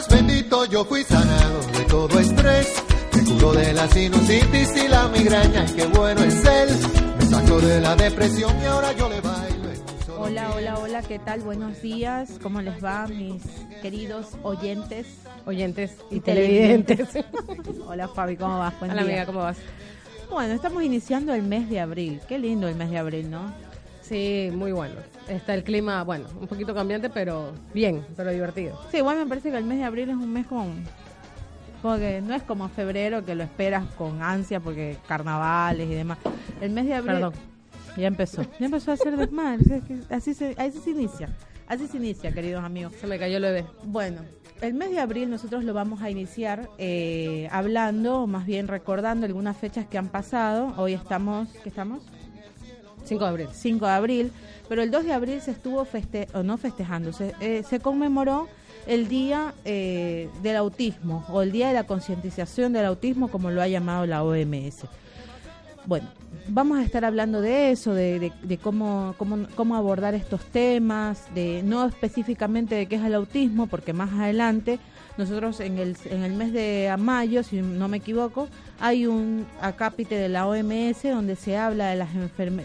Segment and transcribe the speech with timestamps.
[0.00, 2.82] Dios bendito yo fui sanado de todo estrés.
[3.14, 6.68] Me curó de la sinusitis y la migraña y qué bueno es él.
[7.18, 9.70] Me sacó de la depresión y ahora yo le bailo.
[10.18, 11.40] Hola, hola, hola, ¿qué tal?
[11.40, 13.42] Buenos días, ¿cómo les va mis
[13.82, 15.06] queridos oyentes?
[15.44, 17.08] oyentes y, Y televidentes.
[17.86, 18.78] Hola Fabi, ¿cómo vas?
[18.78, 19.12] Buen Hola día.
[19.12, 19.58] amiga, ¿cómo vas?
[20.30, 22.20] Bueno, estamos iniciando el mes de abril.
[22.26, 23.52] Qué lindo el mes de abril, ¿no?
[24.10, 24.96] Sí, muy bueno.
[25.28, 28.76] Está el clima, bueno, un poquito cambiante, pero bien, pero divertido.
[28.90, 30.66] Sí, igual me parece que el mes de abril es un mes como,
[31.80, 36.18] como que no es como febrero que lo esperas con ansia porque carnavales y demás.
[36.60, 37.34] El mes de abril Perdón.
[37.96, 39.80] ya empezó, ya empezó a hacer desmadre.
[40.10, 41.28] Así se, así se inicia,
[41.68, 42.94] así se inicia, queridos amigos.
[43.00, 43.64] Se me cayó el bebé.
[43.84, 44.22] Bueno,
[44.60, 49.24] el mes de abril nosotros lo vamos a iniciar eh, hablando, o más bien recordando
[49.26, 50.74] algunas fechas que han pasado.
[50.78, 52.02] Hoy estamos, ¿qué estamos?
[53.04, 53.48] 5 de abril.
[53.52, 54.32] 5 de abril,
[54.68, 58.48] pero el 2 de abril se estuvo feste o no festejando, se, eh, se conmemoró
[58.86, 63.60] el Día eh, del Autismo o el Día de la Concientización del Autismo, como lo
[63.62, 64.86] ha llamado la OMS.
[65.86, 66.08] Bueno,
[66.48, 71.62] vamos a estar hablando de eso, de- de cómo, cómo, cómo abordar estos temas, de
[71.64, 74.78] no específicamente de qué es el autismo, porque más adelante
[75.20, 78.48] nosotros en el, en el mes de mayo, si no me equivoco,
[78.80, 82.08] hay un acápite de la OMS donde se habla de las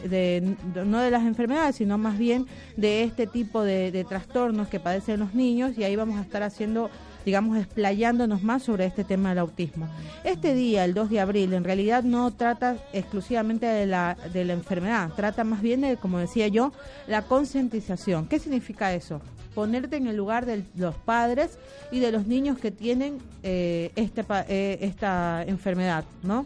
[0.09, 4.80] de, no de las enfermedades, sino más bien de este tipo de, de trastornos que
[4.80, 6.89] padecen los niños y ahí vamos a estar haciendo
[7.26, 9.89] digamos, explayándonos más sobre este tema del autismo.
[10.23, 14.53] Este día, el 2 de abril, en realidad no trata exclusivamente de la, de la
[14.53, 16.72] enfermedad, trata más bien de, como decía yo,
[17.08, 18.28] la concientización.
[18.28, 19.22] ¿Qué significa eso?
[19.56, 21.58] Ponerte en el lugar de los padres
[21.92, 26.45] y de los niños que tienen eh, este, eh, esta enfermedad, ¿no?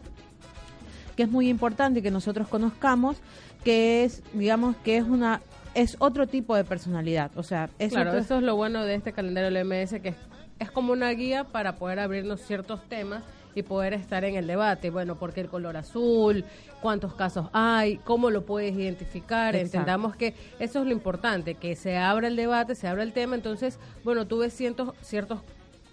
[1.18, 3.18] que es muy importante que nosotros conozcamos,
[3.66, 5.42] que es, digamos, que es una
[5.76, 8.96] es otro tipo de personalidad, o sea, es claro, otro- eso es lo bueno de
[8.96, 10.16] este calendario del OMS, que es,
[10.60, 13.22] es como una guía para poder abrirnos ciertos temas
[13.56, 14.90] y poder estar en el debate.
[14.90, 16.46] Bueno, porque el color azul,
[16.82, 19.56] cuántos casos hay, cómo lo puedes identificar.
[19.56, 19.78] Exacto.
[19.78, 23.36] Entendamos que eso es lo importante, que se abra el debate, se abra el tema.
[23.36, 25.40] Entonces, bueno, tú ves ciertos, ciertos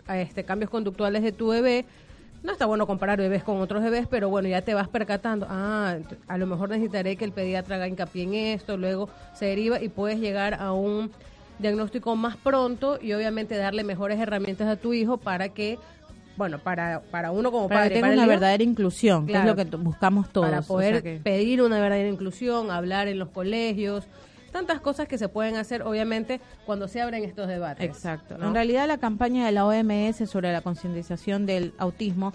[0.09, 1.85] este, cambios conductuales de tu bebé.
[2.43, 5.47] No está bueno comparar bebés con otros bebés, pero bueno, ya te vas percatando.
[5.49, 5.97] Ah,
[6.29, 9.89] a lo mejor necesitaré que el pediatra haga hincapié en esto, luego se deriva y
[9.89, 11.11] puedes llegar a un
[11.59, 15.79] diagnóstico más pronto y obviamente darle mejores herramientas a tu hijo para que,
[16.37, 19.35] bueno, para, para uno como para padre, que tenga para una niño, verdadera inclusión, que
[19.35, 20.47] es lo que buscamos todos.
[20.47, 24.05] para o poder sea que- pedir una verdadera inclusión, hablar en los colegios,
[24.53, 27.85] tantas cosas que se pueden hacer, obviamente, cuando se abren estos debates.
[27.85, 28.39] Exacto.
[28.39, 28.49] ¿no?
[28.49, 32.33] En realidad la campaña de la OMS sobre la concientización del autismo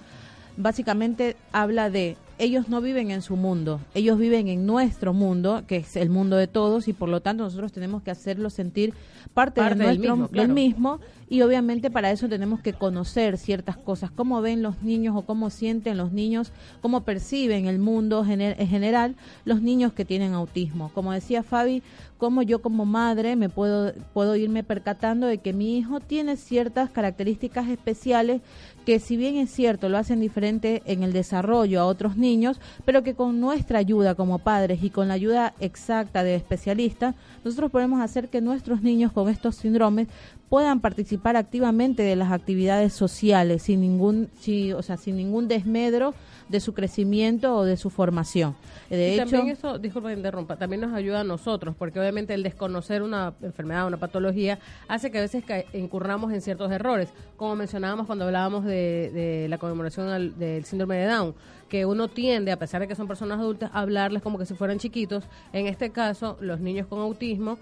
[0.58, 5.78] básicamente habla de ellos no viven en su mundo, ellos viven en nuestro mundo, que
[5.78, 8.94] es el mundo de todos y por lo tanto nosotros tenemos que hacerlos sentir
[9.34, 11.00] parte, Parte de del nuestro del mismo
[11.32, 15.50] y obviamente para eso tenemos que conocer ciertas cosas, cómo ven los niños o cómo
[15.50, 19.16] sienten los niños, cómo perciben el mundo en general
[19.46, 20.92] los niños que tienen autismo.
[20.94, 21.84] Como decía Fabi,
[22.18, 26.90] cómo yo como madre me puedo, puedo irme percatando de que mi hijo tiene ciertas
[26.90, 28.42] características especiales
[28.86, 33.04] que si bien es cierto lo hacen diferente en el desarrollo a otros niños, pero
[33.04, 37.16] que con nuestra ayuda como padres y con la ayuda exacta de especialistas,
[37.46, 40.10] nosotros podemos hacer que nuestros niños con estos síndromes
[40.52, 46.14] puedan participar activamente de las actividades sociales sin ningún, si- o sea, sin ningún desmedro
[46.50, 48.58] de su crecimiento o de su formación.
[48.90, 49.80] De y hecho, también eso,
[50.12, 54.60] interrumpa, también nos ayuda a nosotros, porque obviamente el desconocer una enfermedad, una patología,
[54.90, 59.58] hace que a veces incurramos en ciertos errores, como mencionábamos cuando hablábamos de, de la
[59.58, 61.34] conmemoración al- del síndrome de Down,
[61.70, 64.54] que uno tiende, a pesar de que son personas adultas, a hablarles como que si
[64.56, 65.24] fueran chiquitos.
[65.54, 67.58] En este caso, los niños con autismo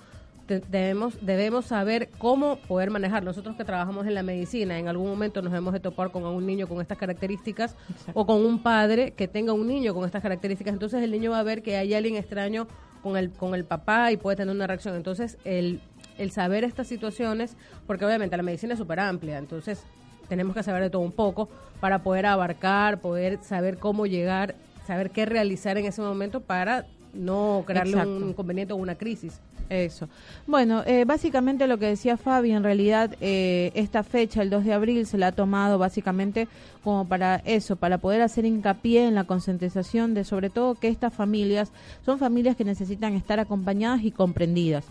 [0.58, 3.24] debemos debemos saber cómo poder manejar.
[3.24, 6.46] Nosotros que trabajamos en la medicina, en algún momento nos hemos de topar con un
[6.46, 7.76] niño con estas características
[8.14, 10.74] o con un padre que tenga un niño con estas características.
[10.74, 12.68] Entonces el niño va a ver que hay alguien extraño
[13.04, 14.96] con el con el papá y puede tener una reacción.
[14.96, 15.82] Entonces el
[16.20, 17.56] el saber estas situaciones,
[17.88, 19.84] porque obviamente la medicina es súper amplia, entonces
[20.28, 21.50] tenemos que saber de todo un poco
[21.80, 24.56] para poder abarcar, poder saber cómo llegar,
[24.86, 28.18] saber qué realizar en ese momento para no crearle Exacto.
[28.18, 29.42] un inconveniente o una crisis.
[29.70, 30.10] Eso.
[30.48, 34.74] Bueno, eh, básicamente lo que decía Fabi, en realidad eh, esta fecha, el 2 de
[34.74, 36.48] abril, se la ha tomado básicamente
[36.84, 41.14] como para eso, para poder hacer hincapié en la concientización de sobre todo que estas
[41.14, 41.72] familias
[42.04, 44.86] son familias que necesitan estar acompañadas y comprendidas.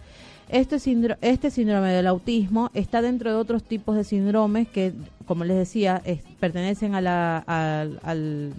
[0.48, 4.92] Este, síndro- este síndrome del autismo está dentro de otros tipos de síndromes que,
[5.26, 6.00] como les decía,
[6.38, 8.52] pertenecen a la, al- al-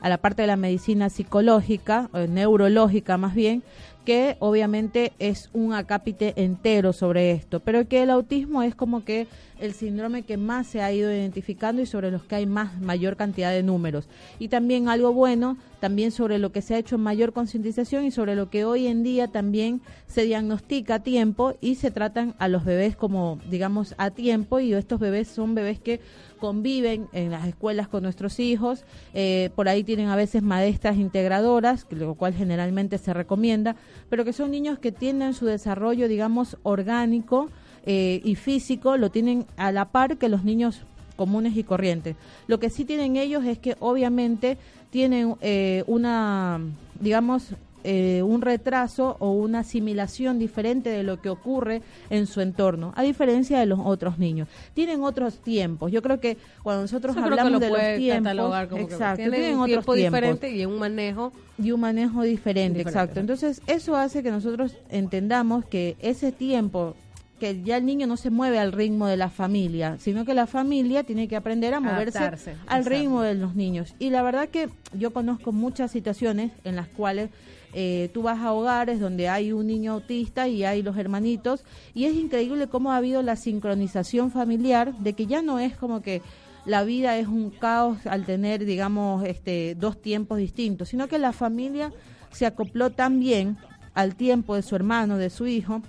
[0.00, 3.62] a la parte de la medicina psicológica, o neurológica más bien,
[4.04, 9.26] que obviamente es un acápite entero sobre esto, pero que el autismo es como que
[9.62, 13.16] el síndrome que más se ha ido identificando y sobre los que hay más mayor
[13.16, 14.08] cantidad de números.
[14.40, 18.34] Y también algo bueno, también sobre lo que se ha hecho mayor concientización y sobre
[18.34, 22.64] lo que hoy en día también se diagnostica a tiempo y se tratan a los
[22.64, 26.00] bebés como digamos a tiempo y estos bebés son bebés que
[26.40, 31.86] conviven en las escuelas con nuestros hijos, eh, por ahí tienen a veces maestras integradoras,
[31.90, 33.76] lo cual generalmente se recomienda,
[34.10, 37.48] pero que son niños que tienen su desarrollo, digamos, orgánico
[37.84, 40.82] eh, y físico, lo tienen a la par que los niños
[41.16, 42.16] comunes y corrientes.
[42.46, 44.58] Lo que sí tienen ellos es que obviamente
[44.90, 46.60] tienen eh, una,
[47.00, 52.92] digamos, eh, un retraso o una asimilación diferente de lo que ocurre en su entorno,
[52.94, 54.46] a diferencia de los otros niños.
[54.72, 55.90] Tienen otros tiempos.
[55.90, 60.64] Yo creo que cuando nosotros hablamos de los tiempos, exacto, tienen un tiempo diferente y
[60.64, 63.18] un manejo y un manejo diferente, exacto.
[63.18, 66.94] Entonces, eso hace que nosotros entendamos que ese tiempo
[67.42, 70.46] que ya el niño no se mueve al ritmo de la familia, sino que la
[70.46, 72.30] familia tiene que aprender a moverse
[72.68, 73.96] al ritmo de los niños.
[73.98, 77.30] Y la verdad que yo conozco muchas situaciones en las cuales
[77.74, 82.04] eh, tú vas a hogares donde hay un niño autista y hay los hermanitos y
[82.04, 86.22] es increíble cómo ha habido la sincronización familiar de que ya no es como que
[86.64, 91.32] la vida es un caos al tener, digamos, este, dos tiempos distintos, sino que la
[91.32, 91.92] familia
[92.30, 93.56] se acopló tan bien
[93.94, 95.82] al tiempo de su hermano, de su hijo,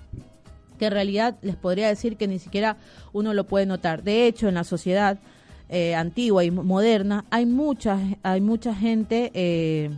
[0.78, 2.76] que en realidad les podría decir que ni siquiera
[3.12, 4.02] uno lo puede notar.
[4.02, 5.18] De hecho, en la sociedad
[5.68, 9.90] eh, antigua y moderna hay mucha, hay mucha gente eh,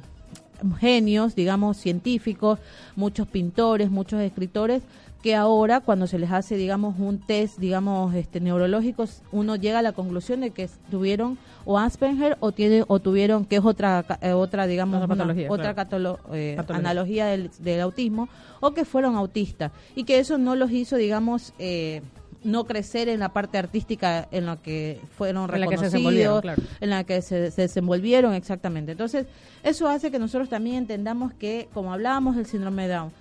[0.78, 2.58] genios, digamos, científicos,
[2.94, 4.82] muchos pintores, muchos escritores,
[5.22, 9.82] que ahora cuando se les hace, digamos, un test, digamos, este neurológico, uno llega a
[9.82, 14.32] la conclusión de que tuvieron o Asperger o tiene o tuvieron que es otra eh,
[14.32, 15.74] otra digamos otra, patología, otra
[16.32, 18.28] eh, analogía del, del, autismo
[18.60, 22.02] o que fueron autistas y que eso no los hizo, digamos, eh,
[22.46, 26.44] no crecer en la parte artística en la que fueron reconocidos,
[26.80, 28.92] en la que se, desenvolvieron exactamente.
[28.92, 29.26] Entonces,
[29.64, 33.12] eso hace que nosotros también entendamos que, como hablábamos del síndrome de Down,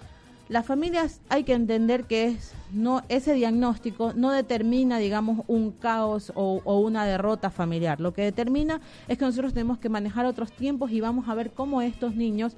[0.48, 6.32] las familias hay que entender que es no ese diagnóstico no determina digamos un caos
[6.36, 8.00] o, o, una derrota familiar.
[8.00, 11.52] Lo que determina es que nosotros tenemos que manejar otros tiempos y vamos a ver
[11.52, 12.56] cómo estos niños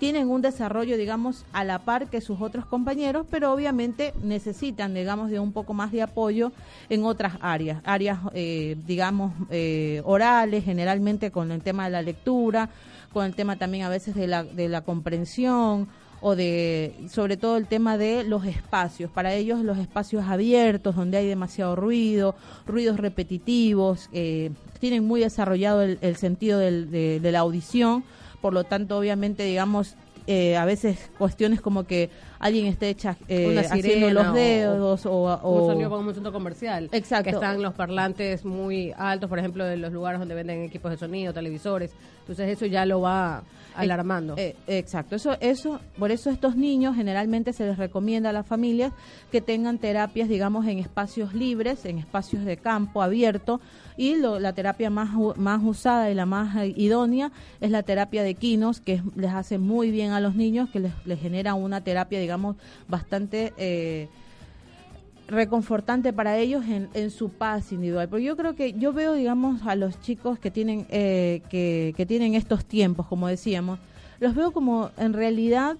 [0.00, 5.30] tienen un desarrollo, digamos, a la par que sus otros compañeros, pero obviamente necesitan, digamos,
[5.30, 6.52] de un poco más de apoyo
[6.88, 12.70] en otras áreas, áreas, eh, digamos, eh, orales, generalmente con el tema de la lectura,
[13.12, 15.86] con el tema también a veces de la, de la comprensión
[16.20, 19.10] o de, sobre todo el tema de los espacios.
[19.10, 22.34] Para ellos los espacios abiertos, donde hay demasiado ruido,
[22.66, 28.04] ruidos repetitivos, eh, tienen muy desarrollado el, sentido de la audición.
[28.40, 29.96] Por lo tanto, obviamente, digamos,
[30.26, 32.08] eh, a veces cuestiones como que
[32.38, 37.24] alguien esté hecha, eh, haciendo los dedos o, un sonido como un centro comercial exacto.
[37.24, 40.98] que están los parlantes muy altos por ejemplo en los lugares donde venden equipos de
[40.98, 41.90] sonido televisores.
[42.20, 43.42] Entonces eso ya lo va
[43.74, 44.34] alarmando.
[44.36, 45.16] eh, exacto.
[45.16, 48.92] Eso eso por eso estos niños generalmente se les recomienda a las familias
[49.30, 53.60] que tengan terapias digamos en espacios libres en espacios de campo abierto.
[53.96, 58.80] Y la terapia más, más usada y la más idónea es la terapia de quinos,
[58.80, 62.56] que les hace muy bien a los niños, que les, genera una terapia, digamos,
[62.88, 63.52] bastante...
[63.58, 64.08] Eh,
[65.30, 68.08] reconfortante para ellos en, su paz individual.
[68.08, 72.04] Porque yo creo que yo veo, digamos, a los chicos que tienen eh, que, que,
[72.04, 73.78] tienen estos tiempos, como decíamos,
[74.18, 75.76] los veo como en realidad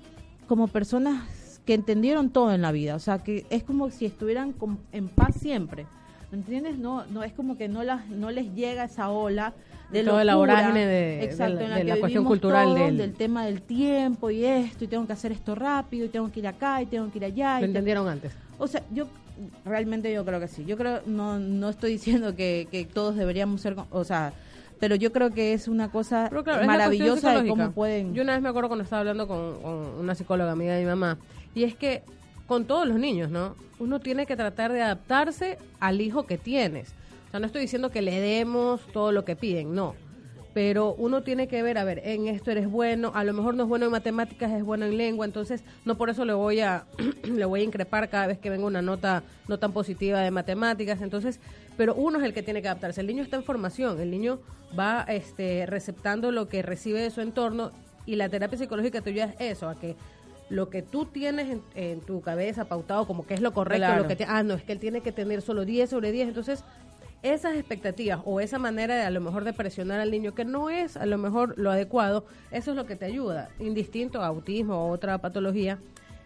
[0.47, 2.95] como personas que entendieron todo en la vida.
[2.95, 4.55] O sea, que es como si estuvieran
[4.93, 5.87] en paz siempre.
[6.31, 6.79] ¿Me entiendes?
[6.79, 9.53] No, no es como que no las, no les llega esa ola
[9.91, 13.13] de todo la vorágine de, la, cuestión cultural del...
[13.15, 16.47] tema del tiempo y esto y tengo que hacer esto rápido y tengo que ir
[16.47, 17.59] acá y tengo que ir allá.
[17.59, 18.33] ¿Lo entendieron antes?
[18.59, 19.09] O sea, yo
[19.65, 20.65] realmente yo creo que sí.
[20.65, 24.33] Yo creo no no estoy diciendo que, que todos deberíamos ser, o sea,
[24.79, 26.31] pero yo creo que es una cosa
[26.67, 28.15] maravillosa de cómo pueden.
[28.15, 30.89] Yo una vez me acuerdo cuando estaba hablando con, con una psicóloga amiga de mi
[30.89, 31.19] mamá
[31.55, 32.03] y es que
[32.47, 33.55] con todos los niños, ¿no?
[33.79, 36.95] Uno tiene que tratar de adaptarse al hijo que tienes.
[37.29, 39.95] O sea, no estoy diciendo que le demos todo lo que piden, no.
[40.63, 43.63] Pero uno tiene que ver, a ver, en esto eres bueno, a lo mejor no
[43.63, 46.85] es bueno en matemáticas, es bueno en lengua, entonces no por eso le voy a
[47.25, 51.01] le voy a increpar cada vez que venga una nota no tan positiva de matemáticas,
[51.01, 51.41] entonces,
[51.79, 53.01] pero uno es el que tiene que adaptarse.
[53.01, 54.39] El niño está en formación, el niño
[54.79, 57.71] va este receptando lo que recibe de su entorno
[58.05, 59.97] y la terapia psicológica te ayuda es eso, a que
[60.51, 64.27] lo que tú tienes en, tu cabeza pautado como que es lo correcto, lo que
[64.29, 66.65] ah, no, es que él tiene que tener solo 10 sobre 10, entonces
[67.23, 70.71] esas expectativas o esa manera de a lo mejor de presionar al niño que no
[70.71, 74.87] es a lo mejor lo adecuado, eso es lo que te ayuda, indistinto a autismo
[74.87, 75.79] o otra patología,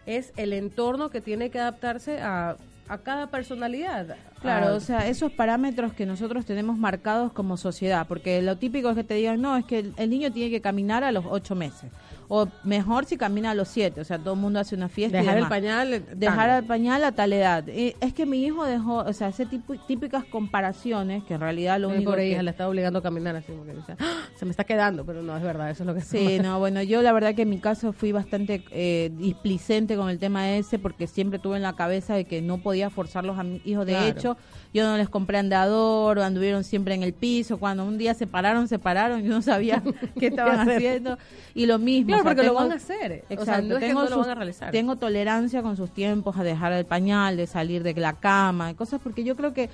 [0.05, 2.55] es el entorno que tiene que adaptarse a,
[2.87, 4.15] a cada personalidad.
[4.41, 8.89] Claro, A- o sea, esos parámetros que nosotros tenemos marcados como sociedad, porque lo típico
[8.89, 11.25] es que te digan, no, es que el, el niño tiene que caminar a los
[11.27, 11.91] ocho meses,
[12.27, 15.17] o mejor si camina a los siete, o sea, todo el mundo hace una fiesta.
[15.17, 15.93] y dejar el pañal.
[15.93, 17.63] eh, Dejar al pañal a tal edad.
[17.69, 21.95] Es que mi hijo dejó, o sea, tipo, típicas comparaciones que en realidad lo Mi
[21.97, 22.31] único pobre que...
[22.31, 25.21] hija la está obligando a caminar así porque dice, "Ah, se me está quedando, pero
[25.21, 27.49] no es verdad, eso es lo que Sí, no, bueno, yo la verdad que en
[27.49, 31.73] mi caso fui bastante eh, displicente con el tema ese porque siempre tuve en la
[31.75, 33.85] cabeza de que no podía forzarlos a mis hijos.
[33.85, 34.07] De Claro.
[34.07, 34.37] hecho,
[34.73, 37.57] yo no les compré andador, o anduvieron siempre en el piso.
[37.57, 39.81] Cuando un día se pararon, se pararon, yo no sabía
[40.19, 41.17] qué estaban haciendo.
[41.53, 42.14] Y lo mismo.
[42.15, 43.11] Claro, o sea, porque lo tengo- van a hacer.
[43.29, 44.71] Exacto, O sea, no es que lo van a realizar.
[44.71, 48.99] tengo tolerancia con sus tiempos a dejar el pañal, de salir de la cama, cosas
[49.03, 49.69] porque yo creo que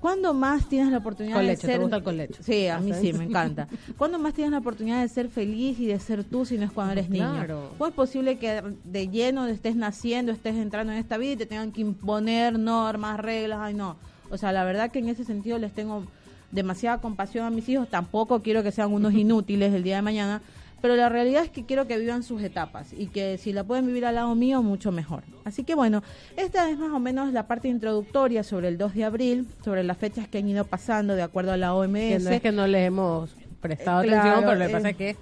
[0.00, 2.42] cuando más tienes la oportunidad de leche, ¿te ser gusta el con leche?
[2.42, 3.66] Sí, a mí sí, me encanta.
[3.96, 6.70] ¿Cuándo más tienes la oportunidad de ser feliz y de ser tú si no es
[6.70, 7.32] cuando eres niño?
[7.32, 7.70] Claro.
[7.78, 11.46] ¿Cómo es posible que de lleno estés naciendo, estés entrando en esta vida y te
[11.46, 13.58] tengan que imponer normas, reglas?
[13.62, 13.96] Ay, no.
[14.30, 16.04] O sea, la verdad que en ese sentido les tengo
[16.52, 17.88] demasiada compasión a mis hijos.
[17.88, 20.42] Tampoco quiero que sean unos inútiles el día de mañana.
[20.82, 23.86] Pero la realidad es que quiero que vivan sus etapas y que si la pueden
[23.86, 25.22] vivir al lado mío, mucho mejor.
[25.44, 26.02] Así que bueno,
[26.36, 29.96] esta es más o menos la parte introductoria sobre el 2 de abril, sobre las
[29.96, 31.92] fechas que han ido pasando de acuerdo a la OMS.
[31.94, 33.30] Que no es que no les hemos
[33.60, 34.74] prestado Eh, atención, pero lo que eh.
[34.74, 35.16] pasa es que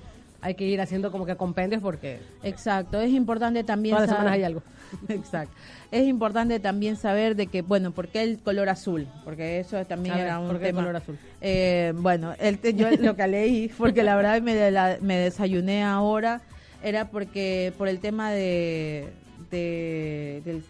[0.45, 4.31] hay que ir haciendo como que compendios porque Exacto, es importante también todas las saber-
[4.31, 4.63] semanas hay algo.
[5.09, 5.55] Exacto.
[5.91, 9.07] Es importante también saber de que, bueno, ¿por qué el color azul?
[9.25, 11.19] Porque eso también ver, era un ¿por qué el color azul?
[11.41, 15.17] Eh, bueno, el te- yo lo que leí, porque la verdad me, de la- me
[15.17, 16.43] desayuné ahora,
[16.83, 19.09] era porque por el tema de...
[19.51, 20.63] de del.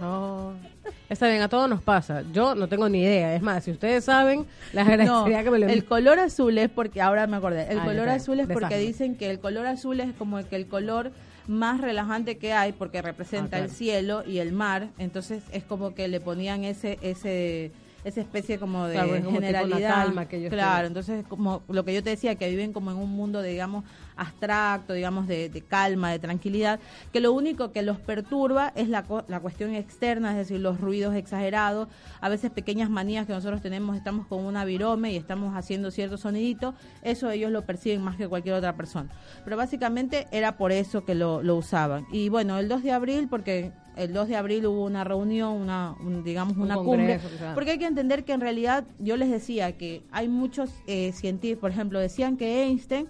[0.00, 0.52] No.
[1.08, 2.22] Está bien, a todos nos pasa.
[2.32, 3.34] Yo no tengo ni idea.
[3.34, 6.68] Es más, si ustedes saben, les agradecería No, que me lo el color azul es
[6.68, 8.78] porque, ahora me acordé, el Ah, color azul es porque desastre.
[8.86, 11.12] dicen que el color azul es como que el color
[11.46, 15.94] más relajante que hay porque representa Ah, el cielo y el mar, entonces es como
[15.94, 17.72] que le ponían ese ese
[18.04, 19.88] esa especie como de Claro, es como generalidad.
[19.88, 20.86] calma que claro, tienen.
[20.88, 23.84] entonces como lo que yo te decía que viven como en un mundo de, digamos
[24.18, 26.80] abstracto, digamos de, de calma, de tranquilidad,
[27.12, 31.14] que lo único que los perturba es la, la cuestión externa, es decir, los ruidos
[31.14, 31.88] exagerados,
[32.20, 36.16] a veces pequeñas manías que nosotros tenemos, estamos con una virome y estamos haciendo cierto
[36.18, 39.08] sonidito, eso ellos lo perciben más que cualquier otra persona.
[39.44, 42.06] Pero básicamente era por eso que lo, lo usaban.
[42.12, 45.94] Y bueno, el 2 de abril, porque el 2 de abril hubo una reunión, una,
[46.00, 47.54] un- digamos, Un una congreso, cumbre, claro.
[47.54, 51.60] porque hay que entender que en realidad yo les decía que hay muchos eh, científicos,
[51.60, 53.08] por ejemplo, decían que Einstein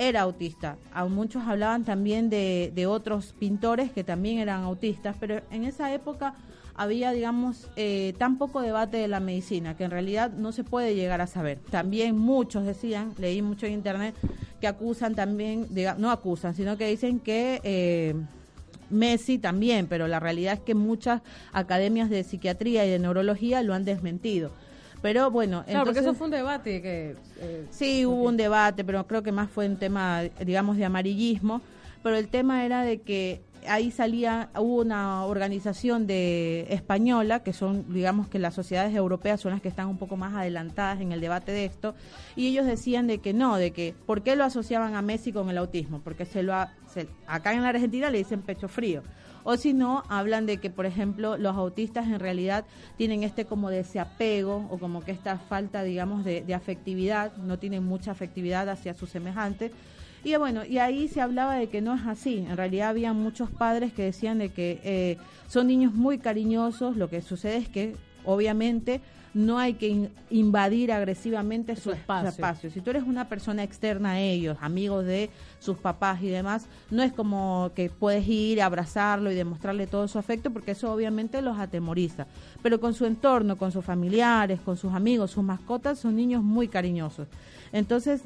[0.00, 0.78] era autista.
[0.94, 6.32] A muchos hablaban también de, otros pintores que también eran autistas, pero en esa época
[6.74, 10.94] había, digamos, eh, tan poco debate de la medicina que en realidad no se puede
[10.94, 11.58] llegar a saber.
[11.70, 14.14] También muchos decían, leí mucho en internet,
[14.58, 17.60] que acusan también, diga- no acusan, sino que dicen que...
[17.62, 18.14] eh,
[18.92, 23.72] Messi también, pero la realidad es que muchas academias de psiquiatría y de neurología lo
[23.72, 24.50] han desmentido.
[25.02, 27.16] Pero bueno, Claro, porque eso fue un debate que...
[27.38, 31.62] eh, Sí, hubo un debate, pero creo que más fue un tema, digamos, de amarillismo.
[32.02, 37.92] Pero el tema era de que ahí salía, hubo una organización de española, que son,
[37.92, 41.20] digamos, que las sociedades europeas son las que están un poco más adelantadas en el
[41.20, 41.94] debate de esto,
[42.36, 45.50] y ellos decían de que no, de que, ¿por qué lo asociaban a Messi con
[45.50, 46.00] el autismo?
[46.02, 49.02] Porque se lo ha- se- acá en la Argentina le dicen pecho frío.
[49.42, 52.64] O si no, hablan de que, por ejemplo, los autistas en realidad
[52.96, 57.36] tienen este como de ese apego o como que esta falta, digamos, de, de afectividad,
[57.36, 59.72] no tienen mucha afectividad hacia sus semejantes.
[60.22, 62.38] Y bueno, y ahí se hablaba de que no es así.
[62.38, 65.16] En realidad había muchos padres que decían de que eh,
[65.48, 66.96] son niños muy cariñosos.
[66.96, 69.00] Lo que sucede es que, obviamente,
[69.32, 72.28] no hay que in- invadir agresivamente su, Su espacio.
[72.30, 72.70] espacio.
[72.70, 77.02] Si tú eres una persona externa a ellos, amigos de sus papás y demás, no
[77.04, 81.42] es como que puedes ir a abrazarlo y demostrarle todo su afecto, porque eso obviamente
[81.42, 82.26] los atemoriza.
[82.62, 86.66] Pero con su entorno, con sus familiares, con sus amigos, sus mascotas, son niños muy
[86.66, 87.28] cariñosos.
[87.72, 88.22] Entonces,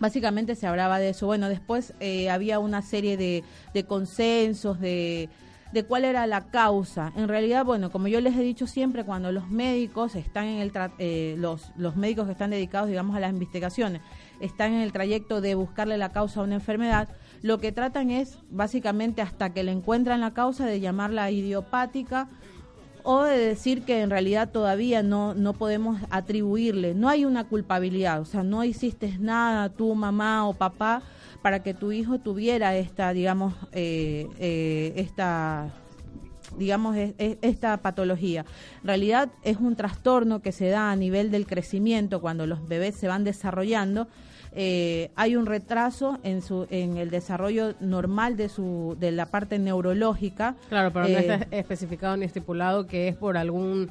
[0.00, 1.26] básicamente se hablaba de eso.
[1.26, 3.44] Bueno, después eh, había una serie de,
[3.74, 5.28] de consensos, de,
[5.72, 7.12] de cuál era la causa.
[7.16, 10.72] En realidad, bueno, como yo les he dicho siempre, cuando los médicos están en el
[10.72, 14.00] tra- eh, los, los médicos que están dedicados, digamos, a las investigaciones,
[14.40, 17.08] están en el trayecto de buscarle la causa a una enfermedad,
[17.42, 22.28] lo que tratan es, básicamente, hasta que le encuentran la causa, de llamarla idiopática
[23.04, 28.20] o de decir que en realidad todavía no, no podemos atribuirle, no hay una culpabilidad,
[28.20, 31.02] o sea, no hiciste nada tú, mamá o papá,
[31.42, 35.68] para que tu hijo tuviera esta, digamos, eh, eh, esta
[36.56, 38.44] digamos, es- es- esta patología.
[38.80, 42.94] En realidad es un trastorno que se da a nivel del crecimiento cuando los bebés
[42.96, 44.08] se van desarrollando.
[44.60, 49.58] eh, hay un retraso en su en el desarrollo normal de su de la parte
[49.58, 50.56] neurológica.
[50.70, 53.90] Claro, pero no Eh, está especificado ni estipulado que es por algún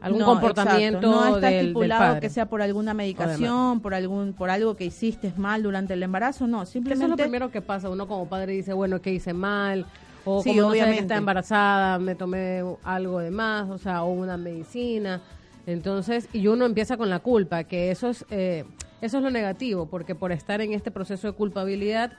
[0.00, 1.28] algún no, comportamiento exacto.
[1.30, 2.20] no está del, del estipulado padre.
[2.20, 6.46] que sea por alguna medicación, por algún por algo que hiciste mal durante el embarazo,
[6.46, 7.90] no, Que Eso simplemente es lo primero que pasa.
[7.90, 9.86] Uno como padre dice, bueno, ¿qué hice mal?
[10.24, 11.02] O Sí, como no sabía que obviamente.
[11.02, 15.20] está embarazada, me tomé algo de más, o sea, o una medicina.
[15.66, 18.64] Entonces, y uno empieza con la culpa, que eso es, eh,
[19.00, 22.12] eso es lo negativo, porque por estar en este proceso de culpabilidad,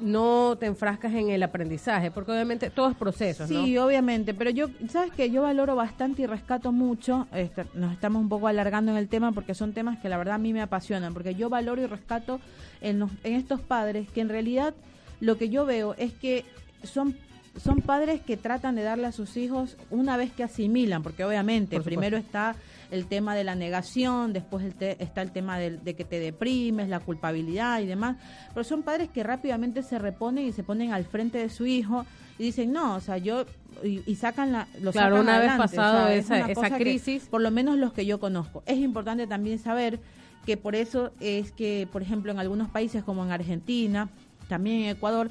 [0.00, 3.48] no te enfrascas en el aprendizaje, porque obviamente todo es proceso, ¿no?
[3.48, 8.22] Sí, obviamente, pero yo, ¿sabes que Yo valoro bastante y rescato mucho, este, nos estamos
[8.22, 10.62] un poco alargando en el tema porque son temas que la verdad a mí me
[10.62, 12.40] apasionan, porque yo valoro y rescato
[12.80, 14.74] en, los- en estos padres que en realidad
[15.20, 16.44] lo que yo veo es que
[16.82, 17.14] son
[17.60, 21.76] son padres que tratan de darle a sus hijos una vez que asimilan, porque obviamente
[21.76, 22.54] Por primero está
[22.90, 26.18] el tema de la negación, después el te- está el tema del- de, que te
[26.20, 28.16] deprimes, la culpabilidad y demás,
[28.54, 32.04] pero son padres que rápidamente se reponen y se ponen al frente de su hijo
[32.38, 33.44] y dicen, no, o sea, yo,
[33.84, 36.36] y, y sacan la, lo Claro, sacan una vez pasado es esa-
[36.78, 37.26] que, crisis.
[37.28, 38.62] por lo menos los que yo conozco.
[38.66, 40.00] Es importante también saber
[40.46, 44.08] que por eso es que, por ejemplo, en algunos países como en Argentina,
[44.48, 45.30] también en Ecuador,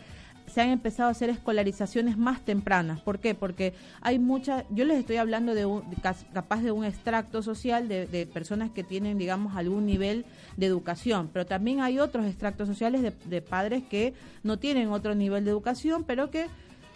[0.49, 3.01] se han empezado a hacer escolarizaciones más tempranas.
[3.01, 3.35] ¿Por qué?
[3.35, 5.83] Porque hay muchas, yo les estoy hablando de, un,
[6.33, 10.25] capaz de un extracto social de, de personas que tienen, digamos, algún nivel
[10.57, 14.13] de educación, pero también hay otros extractos sociales de, de padres que
[14.43, 16.47] no tienen otro nivel de educación, pero que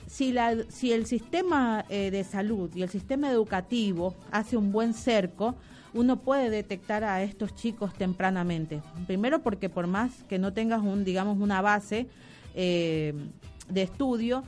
[0.07, 4.93] si, la, si el sistema eh, de salud y el sistema educativo hace un buen
[4.93, 5.55] cerco,
[5.93, 8.81] uno puede detectar a estos chicos tempranamente.
[9.05, 12.07] Primero porque por más que no tengas un, digamos, una base
[12.55, 13.13] eh,
[13.73, 14.43] de estudio,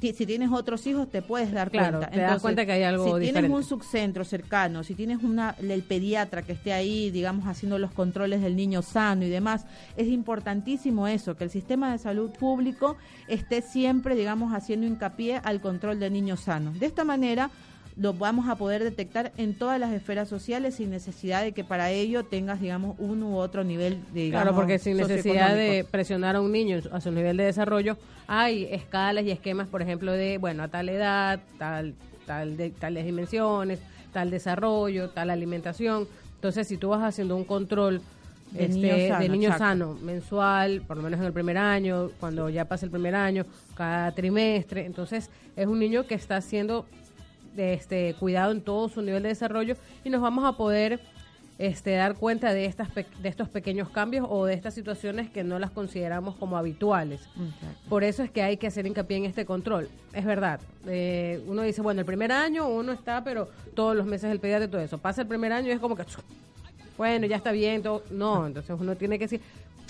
[0.00, 2.14] si tienes otros hijos te puedes dar Claro, cuenta.
[2.14, 3.40] te das cuenta que hay algo si diferente.
[3.40, 7.92] tienes un subcentro cercano, si tienes una el pediatra que esté ahí, digamos, haciendo los
[7.92, 9.64] controles del niño sano y demás,
[9.96, 15.60] es importantísimo eso, que el sistema de salud público esté siempre, digamos, haciendo hincapié al
[15.60, 16.72] control del niño sano.
[16.72, 17.50] De esta manera
[17.96, 21.90] lo vamos a poder detectar en todas las esferas sociales sin necesidad de que para
[21.90, 26.36] ello tengas, digamos, uno u otro nivel de, digamos, Claro, porque sin necesidad de presionar
[26.36, 30.36] a un niño a su nivel de desarrollo, hay escalas y esquemas, por ejemplo, de,
[30.36, 31.94] bueno, a tal edad, tal,
[32.26, 33.80] tal de, tales dimensiones,
[34.12, 36.06] tal desarrollo, tal alimentación.
[36.34, 38.02] Entonces, si tú vas haciendo un control
[38.50, 42.10] De este, niño sano, de niño sano mensual, por lo menos en el primer año,
[42.20, 46.84] cuando ya pasa el primer año, cada trimestre, entonces es un niño que está siendo
[47.56, 51.00] de este cuidado en todo su nivel de desarrollo y nos vamos a poder
[51.58, 55.58] este dar cuenta de estas de estos pequeños cambios o de estas situaciones que no
[55.58, 57.22] las consideramos como habituales.
[57.22, 57.88] Exacto.
[57.88, 59.88] Por eso es que hay que hacer hincapié en este control.
[60.12, 60.60] Es verdad.
[60.86, 64.66] eh, uno dice, bueno, el primer año uno está, pero todos los meses el pediatra
[64.66, 64.98] y todo eso.
[64.98, 66.04] Pasa el primer año y es como que,
[66.98, 67.82] bueno, ya está bien.
[67.82, 68.02] Todo.
[68.10, 69.40] No, entonces uno tiene que decir,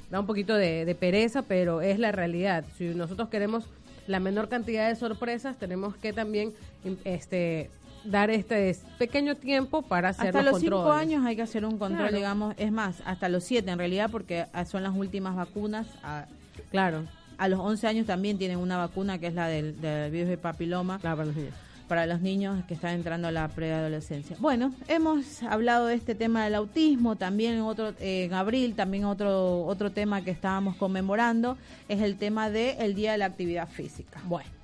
[0.09, 2.65] da un poquito de, de pereza, pero es la realidad.
[2.79, 3.65] Si nosotros queremos
[4.07, 6.53] la menor cantidad de sorpresas, tenemos que también
[6.85, 7.71] im- este
[8.05, 11.03] dar este pequeño tiempo para hacer Hasta los, los cinco controles.
[11.03, 12.17] años hay que hacer un control, Claro.
[12.17, 15.87] digamos, es más, hasta los siete en realidad, porque ah, son las últimas vacunas.
[16.05, 16.27] A,
[16.71, 17.03] Claro,
[17.39, 20.39] a los 11 años también tienen una vacuna que es la del, del virus de
[20.39, 21.55] papiloma claro, para los niños.
[21.89, 24.37] Para los niños que están entrando a la preadolescencia.
[24.39, 29.05] Bueno, hemos hablado de este tema del autismo, también en otro eh, en abril, también
[29.05, 31.57] otro otro tema que estábamos conmemorando
[31.89, 34.21] es el tema del el Día de la Actividad Física.
[34.25, 34.56] Bueno,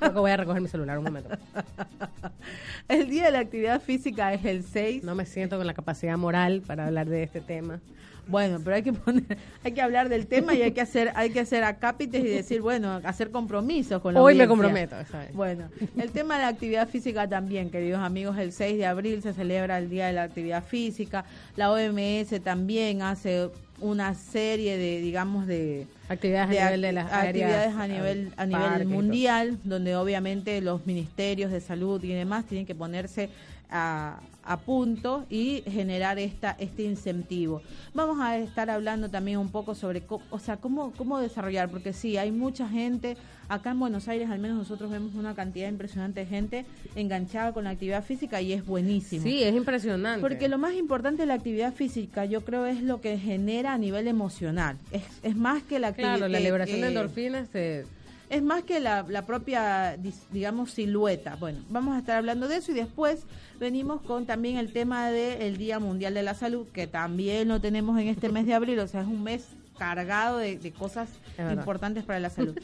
[0.00, 1.30] creo que voy a recoger mi celular un momento.
[2.88, 6.18] El Día de la Actividad Física es el 6 No me siento con la capacidad
[6.18, 7.78] moral para hablar de este tema.
[8.26, 11.30] Bueno, pero hay que poner, hay que hablar del tema y hay que hacer, hay
[11.30, 15.32] que hacer acápites y decir, bueno, hacer compromisos con la Hoy me comprometo, ¿sabes?
[15.34, 19.32] Bueno, el tema de la actividad física también, queridos amigos, el 6 de abril se
[19.32, 21.24] celebra el Día de la Actividad Física.
[21.56, 27.12] La OMS también hace una serie de, digamos, de, Actividades de a nivel de las
[27.12, 32.46] actividades áreas, a nivel a nivel mundial donde obviamente los ministerios de salud y demás
[32.46, 33.30] tienen que ponerse
[33.70, 37.62] a, a punto y generar esta este incentivo
[37.94, 41.92] vamos a estar hablando también un poco sobre co- o sea cómo cómo desarrollar porque
[41.92, 43.16] sí hay mucha gente
[43.48, 46.64] acá en Buenos Aires al menos nosotros vemos una cantidad impresionante de gente
[46.96, 50.20] enganchada con la actividad física y es buenísimo Sí, es impresionante.
[50.20, 53.78] porque lo más importante de la actividad física, yo creo, es lo que genera a
[53.78, 54.76] nivel emocional.
[54.90, 56.16] Es, es más que la actividad.
[56.16, 57.86] Claro, la liberación de eh, endorfinas se
[58.30, 59.96] es más que la, propia,
[60.30, 61.36] digamos, silueta.
[61.36, 63.26] Bueno, vamos a estar hablando de eso y después
[63.58, 67.98] venimos con también el tema del Día Mundial de la Salud, que también lo tenemos
[68.00, 71.08] en este mes de abril, o sea, es un mes cargado de cosas
[71.52, 72.56] importantes para la salud.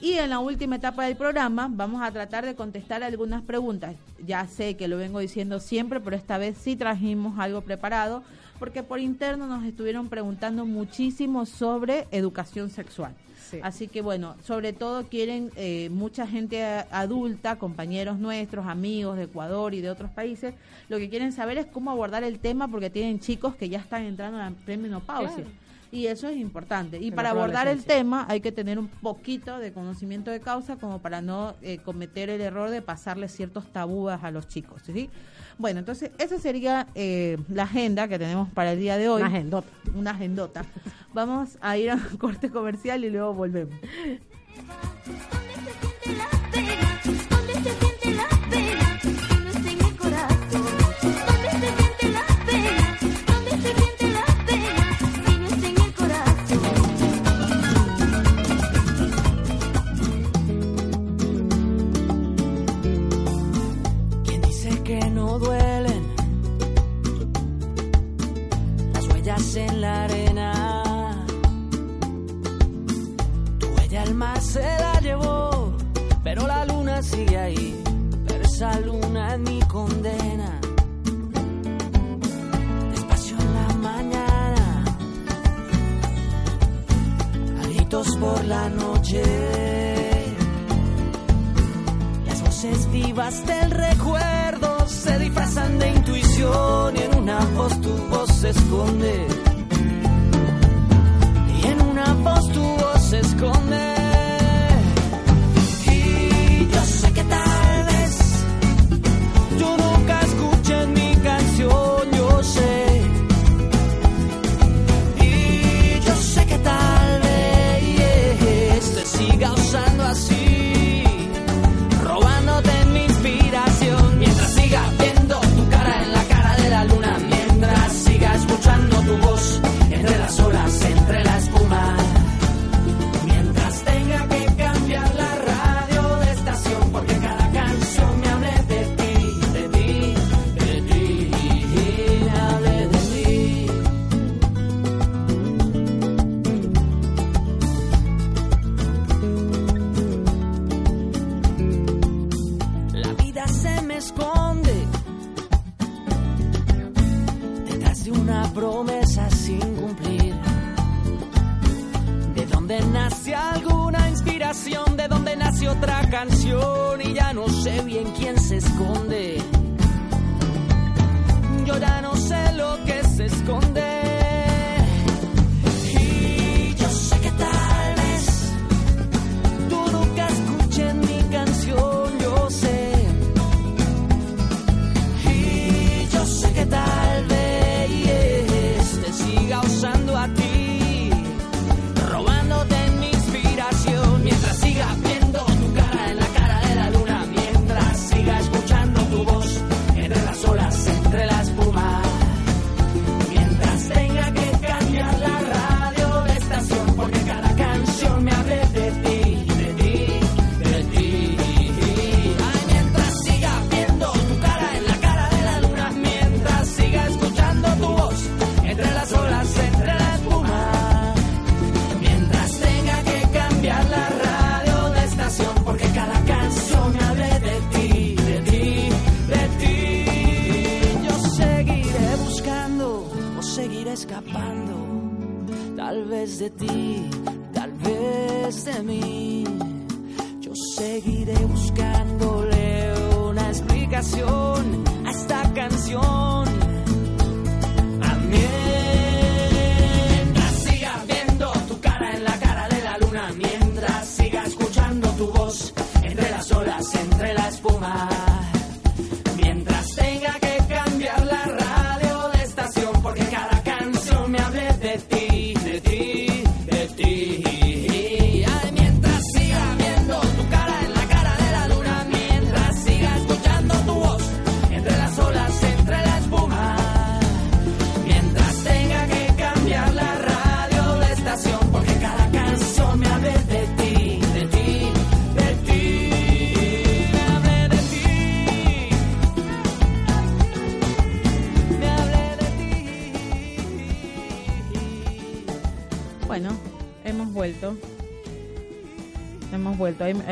[0.00, 3.94] Y en la última etapa del programa vamos a tratar de contestar algunas preguntas.
[4.26, 8.22] Ya sé que lo vengo diciendo siempre, pero esta vez sí trajimos algo preparado
[8.58, 13.14] porque por interno nos estuvieron preguntando muchísimo sobre educación sexual.
[13.62, 19.74] Así que bueno, sobre todo quieren eh, mucha gente adulta, compañeros nuestros, amigos de Ecuador
[19.74, 20.54] y de otros países,
[20.88, 24.02] lo que quieren saber es cómo abordar el tema porque tienen chicos que ya están
[24.02, 25.44] entrando en la premenopausia.
[25.92, 26.98] Y eso es importante.
[26.98, 31.00] Y para abordar el tema hay que tener un poquito de conocimiento de causa como
[31.00, 34.82] para no eh, cometer el error de pasarle ciertos tabúas a los chicos.
[34.84, 35.08] ¿sí?
[35.58, 39.22] Bueno, entonces esa sería eh, la agenda que tenemos para el día de hoy.
[39.22, 39.68] Una agendota.
[39.94, 40.64] Una agendota.
[41.12, 43.74] Vamos a ir a un corte comercial y luego volvemos.
[78.64, 80.60] esa luna es mi condena.
[82.92, 84.84] Despacio en la mañana,
[87.62, 89.22] alitos por la noche.
[92.26, 98.30] Las voces vivas del recuerdo se disfrazan de intuición y en una voz tu voz
[98.32, 99.26] se esconde.
[101.58, 103.83] Y en una voz tu voz se esconde.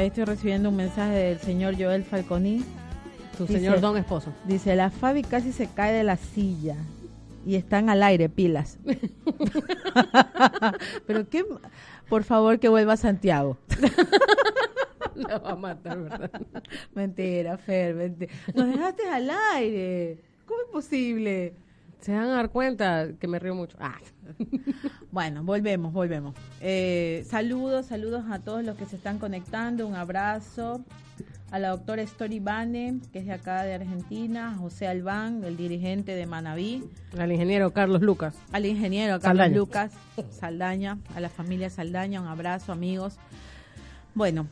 [0.02, 2.64] Ahí, estoy recibiendo un mensaje del señor Joel Falconi.
[3.38, 4.32] Su Dice- señor don esposo.
[4.48, 6.74] Dice, la Fabi casi se cae de la silla
[7.46, 8.80] y están al aire, pilas.
[11.06, 11.44] Pero qué...
[12.08, 13.58] Por favor, que vuelva a Santiago.
[15.14, 16.42] La va a matar, ¿verdad?
[16.96, 18.32] Mentira, Fer, mentira.
[18.56, 20.18] Nos dejaste al aire.
[20.46, 21.54] ¿Cómo es posible?
[22.02, 23.76] Se van a dar cuenta que me río mucho.
[23.80, 23.98] Ah.
[25.10, 26.34] Bueno, volvemos, volvemos.
[26.62, 29.86] Eh, saludos, saludos a todos los que se están conectando.
[29.86, 30.82] Un abrazo
[31.50, 35.58] a la doctora Story Bane, que es de acá de Argentina, a José Albán, el
[35.58, 36.82] dirigente de Manaví,
[37.18, 38.34] Al ingeniero Carlos Lucas.
[38.52, 39.56] al ingeniero Carlos Saldaña.
[39.58, 39.92] Lucas
[40.30, 43.18] Saldaña, a la familia Saldaña, un abrazo, amigos.
[44.14, 44.46] Bueno,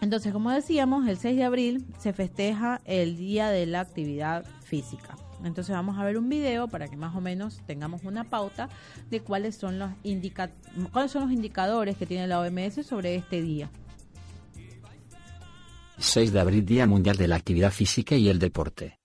[0.00, 5.16] entonces, como decíamos, el 6 de abril se festeja el Día de la Actividad Física.
[5.44, 8.68] Entonces vamos a ver un video para que más o menos tengamos una pauta
[9.10, 10.50] de cuáles son los indica
[10.92, 13.70] cuáles son los indicadores que tiene la OMS sobre este día.
[15.98, 18.99] 6 de abril Día Mundial de la Actividad Física y el Deporte.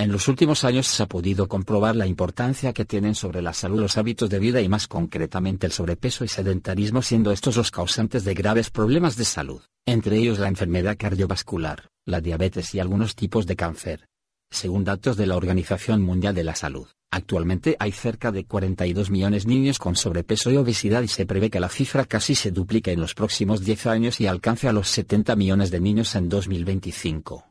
[0.00, 3.80] En los últimos años se ha podido comprobar la importancia que tienen sobre la salud
[3.80, 8.22] los hábitos de vida y más concretamente el sobrepeso y sedentarismo siendo estos los causantes
[8.22, 13.44] de graves problemas de salud, entre ellos la enfermedad cardiovascular, la diabetes y algunos tipos
[13.48, 14.08] de cáncer.
[14.52, 19.46] Según datos de la Organización Mundial de la Salud, actualmente hay cerca de 42 millones
[19.46, 22.92] de niños con sobrepeso y obesidad y se prevé que la cifra casi se duplique
[22.92, 27.47] en los próximos 10 años y alcance a los 70 millones de niños en 2025.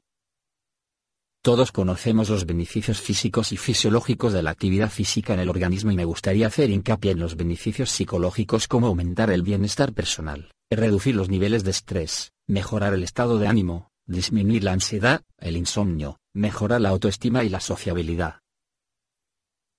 [1.48, 5.96] Todos conocemos los beneficios físicos y fisiológicos de la actividad física en el organismo y
[5.96, 11.30] me gustaría hacer hincapié en los beneficios psicológicos como aumentar el bienestar personal, reducir los
[11.30, 16.90] niveles de estrés, mejorar el estado de ánimo, disminuir la ansiedad, el insomnio, mejorar la
[16.90, 18.42] autoestima y la sociabilidad.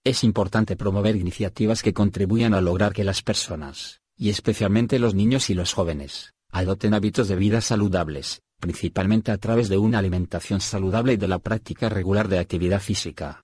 [0.04, 5.50] Es importante promover iniciativas que contribuyan a lograr que las personas, y especialmente los niños
[5.50, 11.14] y los jóvenes, adopten hábitos de vida saludables, principalmente a través de una alimentación saludable
[11.14, 13.42] y de la práctica regular de actividad física.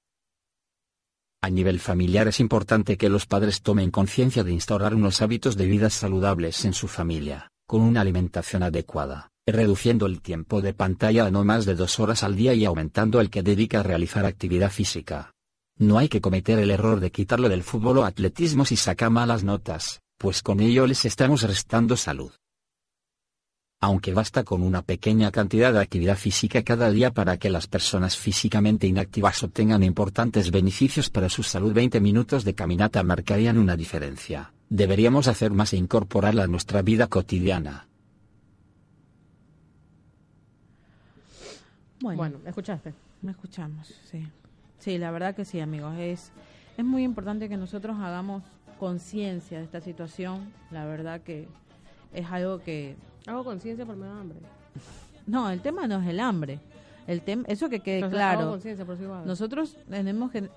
[1.42, 5.66] A nivel familiar es importante que los padres tomen conciencia de instaurar unos hábitos de
[5.66, 11.30] vida saludables en su familia, con una alimentación adecuada, reduciendo el tiempo de pantalla a
[11.30, 14.70] no más de dos horas al día y aumentando el que dedica a realizar actividad
[14.70, 15.32] física.
[15.76, 19.44] No hay que cometer el error de quitarlo del fútbol o atletismo si saca malas
[19.44, 22.32] notas, pues con ello les estamos restando salud.
[23.84, 28.16] Aunque basta con una pequeña cantidad de actividad física cada día para que las personas
[28.16, 34.54] físicamente inactivas obtengan importantes beneficios para su salud, 20 minutos de caminata marcarían una diferencia.
[34.70, 37.86] Deberíamos hacer más e incorporarla a nuestra vida cotidiana.
[42.00, 42.94] Bueno, Bueno, ¿escuchaste?
[43.20, 44.26] me escuchamos, sí.
[44.78, 45.94] Sí, la verdad que sí, amigos.
[45.98, 46.32] Es,
[46.78, 48.44] es muy importante que nosotros hagamos
[48.78, 50.50] conciencia de esta situación.
[50.70, 51.48] La verdad que
[52.14, 52.96] es algo que...
[53.26, 54.38] Hago conciencia por me da hambre.
[55.26, 56.58] No, el tema no es el hambre.
[57.06, 58.86] El tema, eso que quede Entonces, claro.
[58.86, 59.04] por si.
[59.26, 60.48] Nosotros tenemos que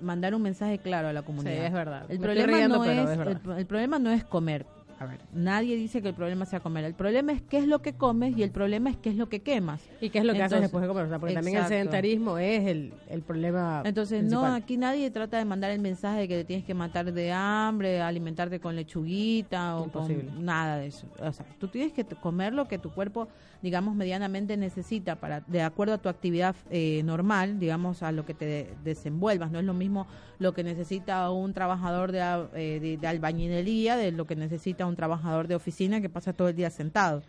[0.00, 1.54] mandar un mensaje claro a la comunidad.
[1.54, 2.04] Sí, es verdad.
[2.08, 3.40] El Me problema, riendo, no es, es verdad.
[3.44, 4.66] el, el problema no es comer.
[5.00, 6.84] A ver, nadie dice que el problema sea comer.
[6.84, 9.30] El problema es qué es lo que comes y el problema es qué es lo
[9.30, 9.80] que quemas.
[9.98, 11.04] ¿Y qué es lo que haces Entonces, después de comer?
[11.06, 15.38] O sea, porque también el sedentarismo es el, el problema Entonces, no, aquí nadie trata
[15.38, 19.78] de mandar el mensaje de que te tienes que matar de hambre, alimentarte con lechuguita
[19.78, 20.26] o Imposible.
[20.26, 21.06] con nada de eso.
[21.18, 23.26] O sea, tú tienes que comer lo que tu cuerpo,
[23.62, 28.34] digamos, medianamente necesita para, de acuerdo a tu actividad eh, normal, digamos, a lo que
[28.34, 29.50] te de- desenvuelvas.
[29.50, 30.06] No es lo mismo
[30.40, 32.18] lo que necesita un trabajador de,
[32.54, 36.48] eh, de, de albañilería de lo que necesita un trabajador de oficina que pasa todo
[36.48, 37.22] el día sentado.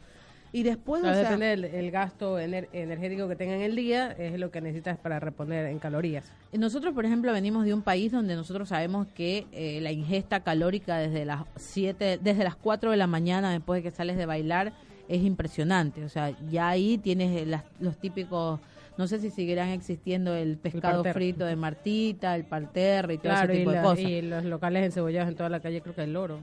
[0.53, 3.75] Y después, Claro, o sea, depende del el gasto ener- energético que tenga en el
[3.75, 6.29] día, es lo que necesitas para reponer en calorías.
[6.51, 10.97] Nosotros, por ejemplo, venimos de un país donde nosotros sabemos que eh, la ingesta calórica
[10.97, 14.73] desde las siete, desde las 4 de la mañana después de que sales de bailar
[15.07, 16.03] es impresionante.
[16.03, 18.59] O sea, ya ahí tienes eh, las- los típicos,
[18.97, 23.51] no sé si seguirán existiendo el pescado frito de Martita, el parterre y todo Claro,
[23.53, 23.99] ese y, tipo de la- cosas.
[24.05, 26.39] y los locales encebollados en toda la calle, creo que el loro.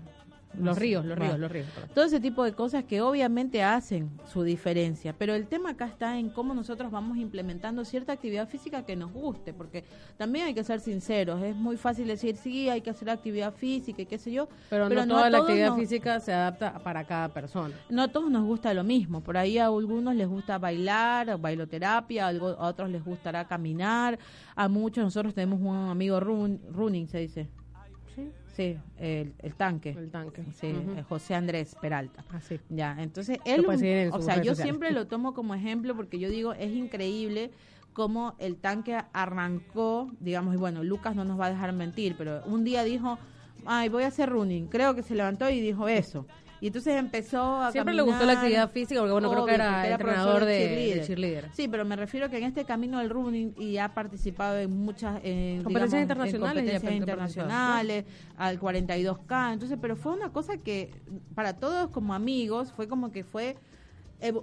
[0.55, 1.35] Los ríos, los bueno.
[1.37, 1.67] ríos, los ríos.
[1.95, 6.19] todo ese tipo de cosas que obviamente hacen su diferencia, pero el tema acá está
[6.19, 9.85] en cómo nosotros vamos implementando cierta actividad física que nos guste, porque
[10.17, 14.03] también hay que ser sinceros, es muy fácil decir, sí, hay que hacer actividad física
[14.03, 17.05] y qué sé yo, Pero, no a toda la actividad nos- física se adapta para
[17.05, 17.75] cada persona.
[17.91, 22.29] no a todos nos gusta lo mismo, por ahí a algunos les gusta bailar, bailoterapia,
[22.29, 22.33] a
[22.67, 24.19] otros les gustará caminar,
[24.57, 27.49] a muchos nosotros tenemos un amigo run- running, se dice,
[28.17, 30.43] Sí, sí, el, el tanque, el tanque.
[30.53, 32.25] sí, eh, José Andrés Peralta.
[32.33, 32.59] Así.
[32.69, 34.59] Ya, entonces él, un- en o sea, yo sociales.
[34.59, 37.53] siempre lo tomo como ejemplo porque yo digo, es increíble
[37.93, 42.43] cómo el tanque arrancó, digamos, y bueno, Lucas no nos va a dejar mentir, pero
[42.47, 43.17] un día dijo,
[43.65, 46.27] ay, voy a hacer running, creo que se levantó y dijo eso.
[46.61, 49.77] Y entonces empezó a Siempre le gustó la actividad física, porque bueno, creo que era
[49.79, 51.01] porque entrenador de- cheerleader.
[51.01, 51.51] de cheerleader.
[51.53, 55.21] Sí, pero me refiero que en este camino del running y ha participado en muchas
[55.23, 58.05] eh, Competencias digamos, en internacionales y competencias internacionales,
[58.37, 59.53] al 42K.
[59.53, 60.91] Entonces, pero fue una cosa que
[61.35, 63.57] para todos como amigos fue como que fue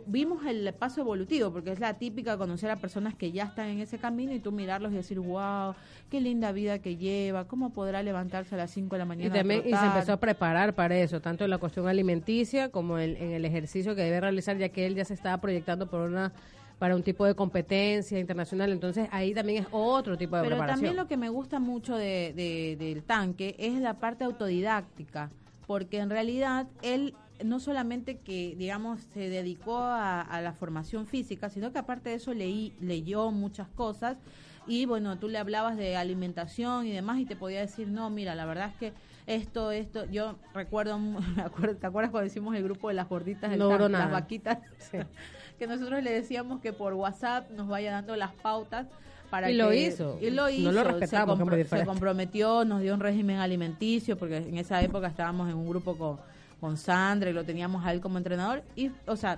[0.07, 3.79] vimos el paso evolutivo, porque es la típica conocer a personas que ya están en
[3.79, 5.73] ese camino y tú mirarlos y decir, wow,
[6.09, 9.35] qué linda vida que lleva, cómo podrá levantarse a las 5 de la mañana.
[9.35, 9.87] Y también y se trotar?".
[9.93, 13.95] empezó a preparar para eso, tanto en la cuestión alimenticia como en, en el ejercicio
[13.95, 16.31] que debe realizar, ya que él ya se estaba proyectando por una
[16.79, 18.69] para un tipo de competencia internacional.
[18.71, 20.75] Entonces ahí también es otro tipo de Pero preparación.
[20.85, 25.31] también lo que me gusta mucho de, de- del tanque es la parte autodidáctica,
[25.67, 31.49] porque en realidad él no solamente que, digamos, se dedicó a, a la formación física,
[31.49, 34.17] sino que aparte de eso leí, leyó muchas cosas.
[34.67, 38.33] Y bueno, tú le hablabas de alimentación y demás y te podía decir, no, mira,
[38.33, 38.93] la verdad es que
[39.27, 40.99] esto, esto, yo recuerdo,
[41.79, 44.57] ¿te acuerdas cuando hicimos el grupo de las gorditas, del No las vaquitas?
[45.59, 48.87] que nosotros le decíamos que por WhatsApp nos vaya dando las pautas
[49.29, 50.17] para Y que lo hizo.
[50.21, 54.37] y lo No hizo lo se compro- se comprometió nos dio un régimen alimenticio porque
[54.37, 56.17] en esa época estábamos en un grupo con
[56.65, 59.37] con Sandra y lo teníamos a él como entrenador y o sea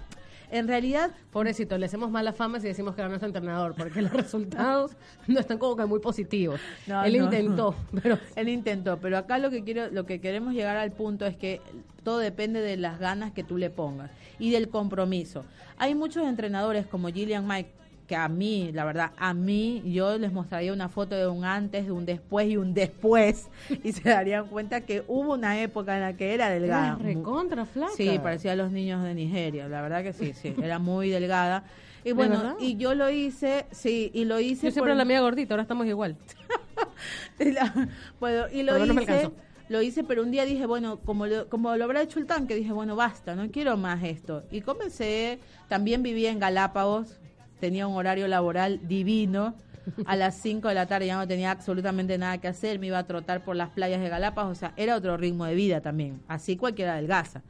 [0.50, 4.14] en realidad Pobrecito, le hacemos mala fama si decimos que era nuestro entrenador, porque los
[4.24, 4.92] resultados
[5.28, 6.62] no están como que muy positivos.
[6.88, 7.26] No, Él no.
[7.26, 11.26] intentó, pero Él intentó, pero acá lo que quiero, lo que queremos llegar al punto
[11.26, 11.60] es que
[12.06, 14.10] todo depende de las ganas que tú le pongas
[14.40, 15.44] y del compromiso.
[15.78, 17.72] Hay muchos entrenadores como Gillian Mike
[18.08, 21.86] que a mí, la verdad, a mí, yo les mostraría una foto de un antes,
[21.86, 23.50] de un después y un después
[23.84, 26.94] y se darían cuenta que hubo una época en la que era delgada.
[26.94, 27.92] era recontra flaca.
[27.96, 31.66] Sí, parecía a los niños de Nigeria, la verdad que sí, sí, era muy delgada.
[32.06, 35.20] Y bueno, y yo lo hice, sí, y lo hice Yo siempre por- la mía
[35.20, 36.16] gordita, ahora estamos igual.
[37.40, 37.90] y la-
[38.20, 39.30] bueno, y lo me hice,
[39.68, 42.56] lo hice, pero un día dije, bueno, como lo, como lo habrá hecho el tanque,
[42.56, 44.44] dije, bueno, basta, no quiero más esto.
[44.50, 47.20] Y comencé, también vivía en Galápagos,
[47.60, 49.56] tenía un horario laboral divino.
[50.06, 52.98] A las 5 de la tarde ya no tenía absolutamente nada que hacer, me iba
[53.00, 56.20] a trotar por las playas de Galápagos, o sea, era otro ritmo de vida también,
[56.28, 57.42] así cualquiera adelgaza.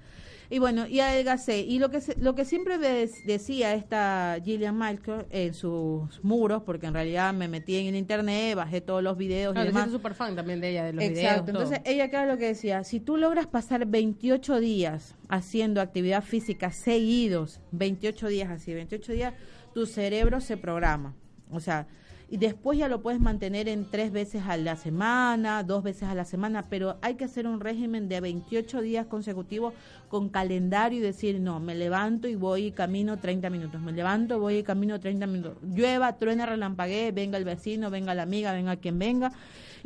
[0.51, 1.59] Y bueno, y adelgacé.
[1.61, 6.85] Y lo que se- lo que siempre decía esta Gillian Michael en sus muros, porque
[6.85, 9.89] en realidad me metí en el internet, bajé todos los videos Claro, y yo demás.
[9.89, 11.19] soy súper fan también de ella, de los Exacto.
[11.21, 11.45] videos.
[11.47, 11.63] todo.
[11.63, 12.83] Entonces, ella, ¿qué era lo que decía?
[12.83, 19.33] Si tú logras pasar 28 días haciendo actividad física seguidos, 28 días así, 28 días,
[19.77, 21.13] tu cerebro se programa.
[21.51, 21.85] O sea,
[22.31, 26.15] y después ya lo puedes mantener en tres veces a la semana, dos veces a
[26.15, 29.75] la semana, pero hay que hacer un régimen de 28 días consecutivos
[30.09, 34.39] con calendario y decir, no, me levanto y voy y camino 30 minutos, me levanto,
[34.39, 38.77] voy y camino 30 minutos, llueva, truena, relampaguee, venga el vecino, venga la amiga, venga
[38.77, 39.31] quien venga,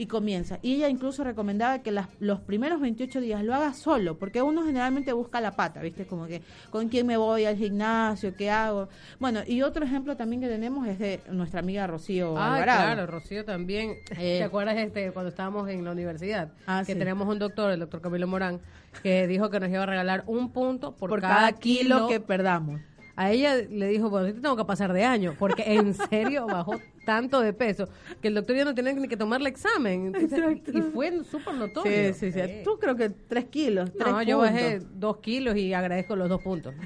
[0.01, 0.57] y comienza.
[0.63, 4.63] Y ella incluso recomendaba que las, los primeros 28 días lo haga solo, porque uno
[4.65, 6.07] generalmente busca la pata, ¿viste?
[6.07, 8.35] Como que, ¿con quién me voy al gimnasio?
[8.35, 8.89] ¿Qué hago?
[9.19, 12.93] Bueno, y otro ejemplo también que tenemos es de nuestra amiga Rocío Ah, Alvarado.
[12.95, 13.91] claro, Rocío también.
[14.17, 14.39] Eh.
[14.39, 16.49] ¿Te acuerdas este cuando estábamos en la universidad?
[16.65, 16.97] Ah, que sí.
[16.99, 18.59] tenemos un doctor, el doctor Camilo Morán,
[19.03, 22.81] que dijo que nos iba a regalar un punto por, por, cada, kilo, que perdamos.
[23.21, 26.47] A ella le dijo, bueno, yo te tengo que pasar de año, porque en serio
[26.47, 27.87] bajó tanto de peso
[28.19, 30.07] que el doctor ya no tenía ni que tomarle examen.
[30.07, 30.41] Entonces,
[30.73, 32.13] y fue súper notorio.
[32.15, 32.61] Sí, sí, sí.
[32.63, 33.91] Tú creo que tres kilos.
[33.93, 36.73] Tres No, yo bajé dos kilos y agradezco los dos puntos.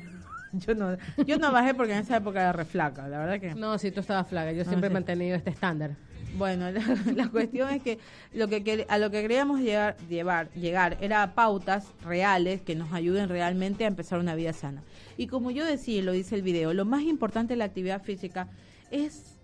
[0.53, 0.95] Yo no,
[1.25, 3.53] yo no bajé porque en esa época era reflaca, la verdad que.
[3.55, 4.53] No, sí, tú estabas flaca.
[4.53, 5.97] Yo siempre he mantenido este estándar.
[6.37, 6.81] Bueno, la,
[7.13, 7.99] la cuestión es que
[8.33, 12.91] lo que a lo que queríamos llegar, llevar, llegar era a pautas reales que nos
[12.93, 14.83] ayuden realmente a empezar una vida sana.
[15.17, 18.49] Y como yo decía, lo dice el video, lo más importante de la actividad física
[18.91, 19.35] es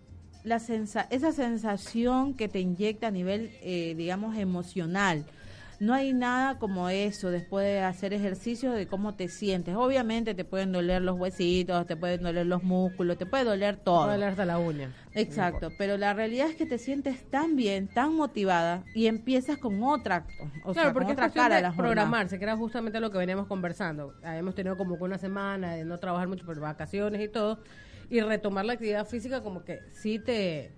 [0.44, 5.26] la sensa esa sensación que te inyecta a nivel, eh, digamos, emocional.
[5.82, 9.76] No hay nada como eso después de hacer ejercicio de cómo te sientes.
[9.76, 14.06] Obviamente te pueden doler los huesitos, te pueden doler los músculos, te puede doler todo.
[14.06, 14.94] Puedo hasta la uña.
[15.16, 19.82] Exacto, pero la realidad es que te sientes tan bien, tan motivada y empiezas con
[19.82, 20.28] otra,
[20.64, 23.10] o sea, claro, con porque es otra cara de la programarse, que era justamente lo
[23.10, 24.14] que veníamos conversando.
[24.24, 27.58] Habíamos tenido como que una semana de no trabajar mucho por vacaciones y todo,
[28.08, 30.76] y retomar la actividad física como que sí te,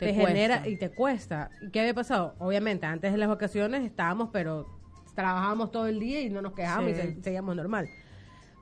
[0.00, 1.50] Te genera y te cuesta.
[1.62, 2.34] ¿Y qué había pasado?
[2.38, 4.66] Obviamente, antes de las vacaciones estábamos, pero
[5.14, 6.96] trabajábamos todo el día y no nos quejábamos Sí.
[6.96, 7.88] y se- seguíamos normal.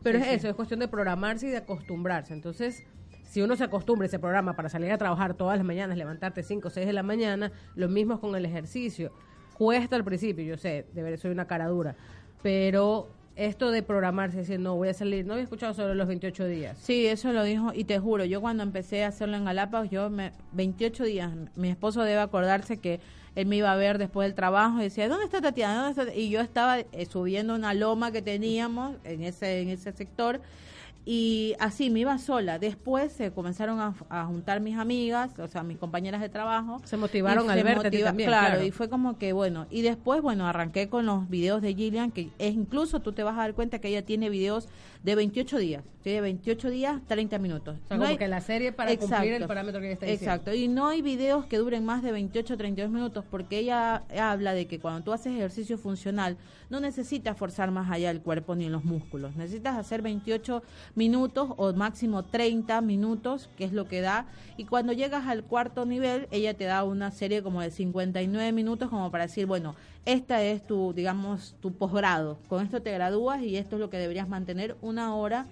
[0.02, 0.34] Pero Sí, es sí.
[0.36, 2.32] eso, es cuestión de programarse y de acostumbrarse.
[2.32, 2.84] Entonces,
[3.24, 6.42] si uno se acostumbra y se programa para salir a trabajar todas las mañanas, levantarte
[6.42, 9.12] 5 o 6 de la mañana, lo mismo es con el ejercicio.
[9.54, 11.94] Cuesta al principio, yo sé, de ver soy una cara dura,
[12.42, 16.46] pero esto de programarse, decir, no, voy a salir, no había escuchado sobre los 28
[16.46, 16.76] días.
[16.82, 20.10] Sí, eso lo dijo y te juro, yo cuando empecé a hacerlo en Galápagos, yo
[20.10, 23.00] me 28 días, mi esposo debe acordarse que
[23.36, 25.84] él me iba a ver después del trabajo y decía, ¿dónde está Tatiana?
[25.84, 26.14] ¿Dónde está?
[26.14, 30.40] Y yo estaba eh, subiendo una loma que teníamos en ese en ese sector
[31.10, 32.58] y así me iba sola.
[32.58, 36.82] Después se comenzaron a, a juntar mis amigas, o sea, mis compañeras de trabajo.
[36.84, 38.64] Se motivaron al verte motiva- también, Claro, claro.
[38.66, 39.66] y fue como que bueno.
[39.70, 43.34] Y después, bueno, arranqué con los videos de Gillian, que es incluso tú te vas
[43.38, 44.68] a dar cuenta que ella tiene videos
[45.02, 45.84] de 28 días.
[46.02, 47.76] Tiene 28 días, 30 minutos.
[47.84, 50.06] O sea, No como hay- que la serie para cumplir el parámetro que ella está
[50.06, 50.32] diciendo.
[50.32, 54.04] Exacto, y no hay videos que duren más de 28 o 32 minutos porque ella
[54.18, 56.36] habla de que cuando tú haces ejercicio funcional
[56.70, 60.62] no necesitas forzar más allá el cuerpo ni los músculos, necesitas hacer 28
[60.94, 64.26] minutos o máximo 30 minutos, que es lo que da,
[64.56, 68.88] y cuando llegas al cuarto nivel, ella te da una serie como de 59 minutos
[68.88, 69.74] como para decir, bueno,
[70.08, 73.98] esta es tu, digamos, tu posgrado, con esto te gradúas y esto es lo que
[73.98, 75.46] deberías mantener una hora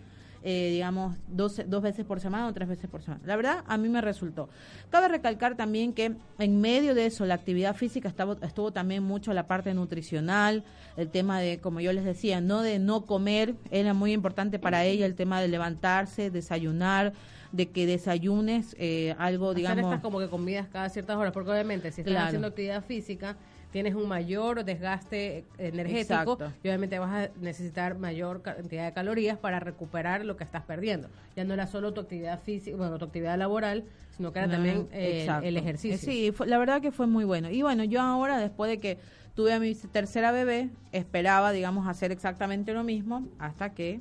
[0.48, 3.20] eh, digamos, dos, dos veces por semana o tres veces por semana.
[3.26, 4.48] La verdad, a mí me resultó.
[4.90, 9.32] Cabe recalcar también que en medio de eso, la actividad física estaba, estuvo también mucho
[9.32, 10.62] la parte nutricional,
[10.96, 14.84] el tema de, como yo les decía, no de no comer, era muy importante para
[14.84, 17.12] ella el tema de levantarse, desayunar,
[17.50, 19.84] de que desayunes eh, algo, Hacer digamos...
[19.84, 22.26] estas como que comidas cada ciertas horas, porque obviamente si estás Claro.
[22.26, 23.36] haciendo actividad física,
[23.72, 26.52] tienes un mayor desgaste energético Exacto.
[26.62, 31.08] y obviamente vas a necesitar mayor cantidad de calorías para recuperar lo que estás perdiendo.
[31.36, 33.84] Ya no era solo tu actividad física, bueno, tu actividad laboral,
[34.16, 35.96] sino que era también eh, el ejercicio.
[35.96, 37.50] Eh, Sí, fue- la verdad que fue muy bueno.
[37.50, 38.98] Y bueno, yo ahora, después de que
[39.34, 44.00] tuve a mi tercera bebé, esperaba, digamos, hacer exactamente lo mismo hasta que,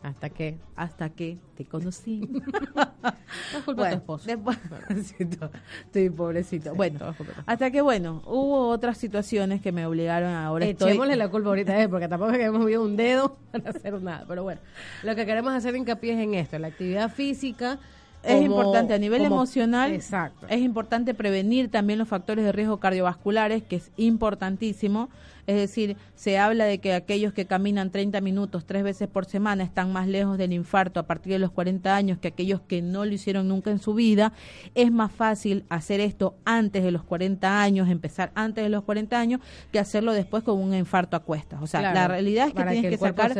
[0.00, 2.20] Hasta que hasta que te conocí.
[2.20, 4.26] no es culpa de tu Bueno, esposo.
[4.26, 4.58] después-
[5.86, 6.74] estoy pobrecito.
[6.74, 7.00] bueno,
[7.46, 11.72] hasta que bueno, hubo otras situaciones que me obligaron ahora estoy Echémosle la culpa ahorita
[11.72, 14.24] a él, porque tampoco es que hemos movido un dedo para hacer nada.
[14.28, 14.60] Pero bueno,
[15.02, 17.78] lo que queremos hacer hincapié es en esto, la actividad física.
[18.22, 19.92] es como- importante a nivel como- emocional.
[19.92, 20.46] Exacto.
[20.48, 25.08] Es importante prevenir también los factores de riesgo cardiovasculares, que es importantísimo.
[25.48, 29.64] Es decir, se habla de que aquellos que caminan 30 minutos tres veces por semana
[29.64, 33.06] están más lejos del infarto a partir de los 40 años que aquellos que no
[33.06, 34.34] lo hicieron nunca en su vida.
[34.74, 39.18] Es más fácil hacer esto antes de los 40 años, empezar antes de los 40
[39.18, 39.40] años,
[39.72, 41.62] que hacerlo después con un infarto a cuestas.
[41.62, 43.32] O sea, Claro, la realidad es que tienes que sacar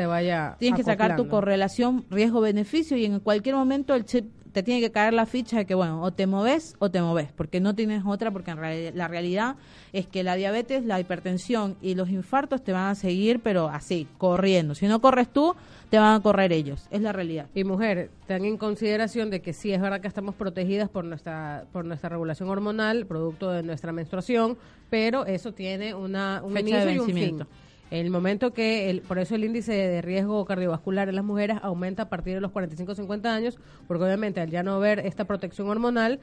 [0.59, 4.91] tienes que sacar tu correlación riesgo-beneficio y en cualquier momento el chip te tiene que
[4.91, 8.03] caer la ficha de que, bueno, o te moves o te moves, porque no tienes
[8.07, 9.57] otra, porque en reali- la realidad
[9.93, 14.07] es que la diabetes, la hipertensión y los infartos te van a seguir, pero así,
[14.19, 14.75] corriendo.
[14.75, 15.55] Si no corres tú,
[15.91, 16.87] te van a correr ellos.
[16.91, 17.47] Es la realidad.
[17.55, 21.65] Y mujer, ten en consideración de que sí es verdad que estamos protegidas por nuestra
[21.73, 24.59] por nuestra regulación hormonal, producto de nuestra menstruación,
[24.91, 27.47] pero eso tiene una un Fecha de inicio y un fin.
[27.91, 32.05] El momento que, el, por eso el índice de riesgo cardiovascular en las mujeres aumenta
[32.05, 36.21] a partir de los 45-50 años, porque obviamente al ya no ver esta protección hormonal,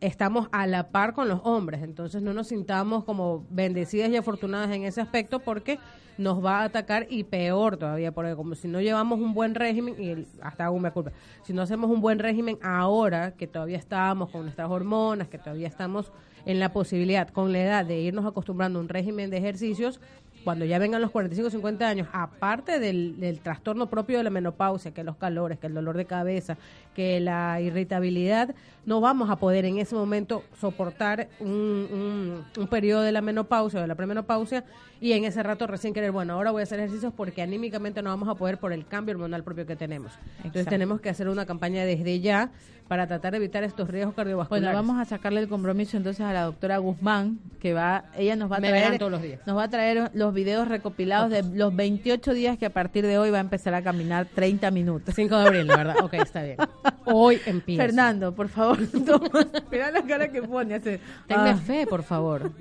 [0.00, 4.70] estamos a la par con los hombres, entonces no nos sintamos como bendecidas y afortunadas
[4.70, 5.78] en ese aspecto porque
[6.18, 9.94] nos va a atacar y peor todavía, porque como si no llevamos un buen régimen,
[9.98, 14.30] y hasta hago una culpa, si no hacemos un buen régimen ahora, que todavía estamos
[14.30, 16.12] con nuestras hormonas, que todavía estamos
[16.46, 20.00] en la posibilidad, con la edad, de irnos acostumbrando a un régimen de ejercicios,
[20.46, 24.30] cuando ya vengan los 45 o 50 años, aparte del, del trastorno propio de la
[24.30, 26.56] menopausia, que los calores, que el dolor de cabeza,
[26.94, 28.54] que la irritabilidad,
[28.86, 33.78] no vamos a poder en ese momento soportar un, un, un periodo de la menopausia
[33.80, 34.64] o de la premenopausia
[35.00, 38.10] y en ese rato recién querer, bueno, ahora voy a hacer ejercicios porque anímicamente no
[38.10, 40.12] vamos a poder por el cambio hormonal propio que tenemos.
[40.38, 40.70] Entonces Exacto.
[40.70, 42.50] tenemos que hacer una campaña desde ya
[42.88, 44.68] para tratar de evitar estos riesgos cardiovasculares.
[44.72, 48.50] Bueno, vamos a sacarle el compromiso entonces a la doctora Guzmán, que va, ella nos
[48.50, 49.40] va a Me traer todos los días.
[49.44, 53.18] nos va a traer los videos recopilados de los 28 días que a partir de
[53.18, 55.14] hoy va a empezar a caminar 30 minutos.
[55.16, 55.96] 5 de abril, la verdad.
[56.04, 56.56] Ok, está bien.
[57.08, 57.82] Hoy empieza.
[57.82, 58.75] Fernando, por favor,
[59.06, 59.46] toma.
[59.70, 60.74] La cara que pone.
[60.74, 61.56] Hace, Tenme Ah.
[61.56, 62.52] fe, por favor.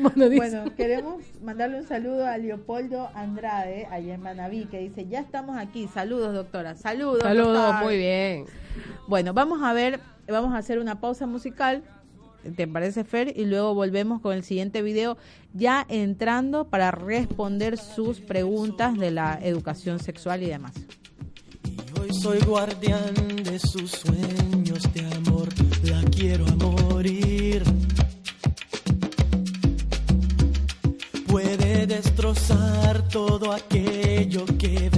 [0.00, 5.06] Bueno, dice- Bueno, queremos mandarle un saludo a Leopoldo Andrade, allá en Manaví, que dice,
[5.06, 5.86] ya estamos aquí.
[5.86, 6.76] Saludos, doctora.
[6.76, 7.20] Saludos.
[7.20, 8.46] Saludos, muy bien.
[9.06, 11.82] Bueno, vamos a ver, vamos a hacer una pausa musical,
[12.56, 13.34] ¿te parece, Fer?
[13.38, 15.18] Y luego volvemos con el siguiente video,
[15.52, 20.72] ya entrando para responder sus preguntas de la educación sexual y demás.
[21.64, 25.48] Y hoy soy guardián de sus sueños de amor,
[25.82, 27.62] la quiero a morir.
[31.26, 34.90] Puede destrozar todo aquello que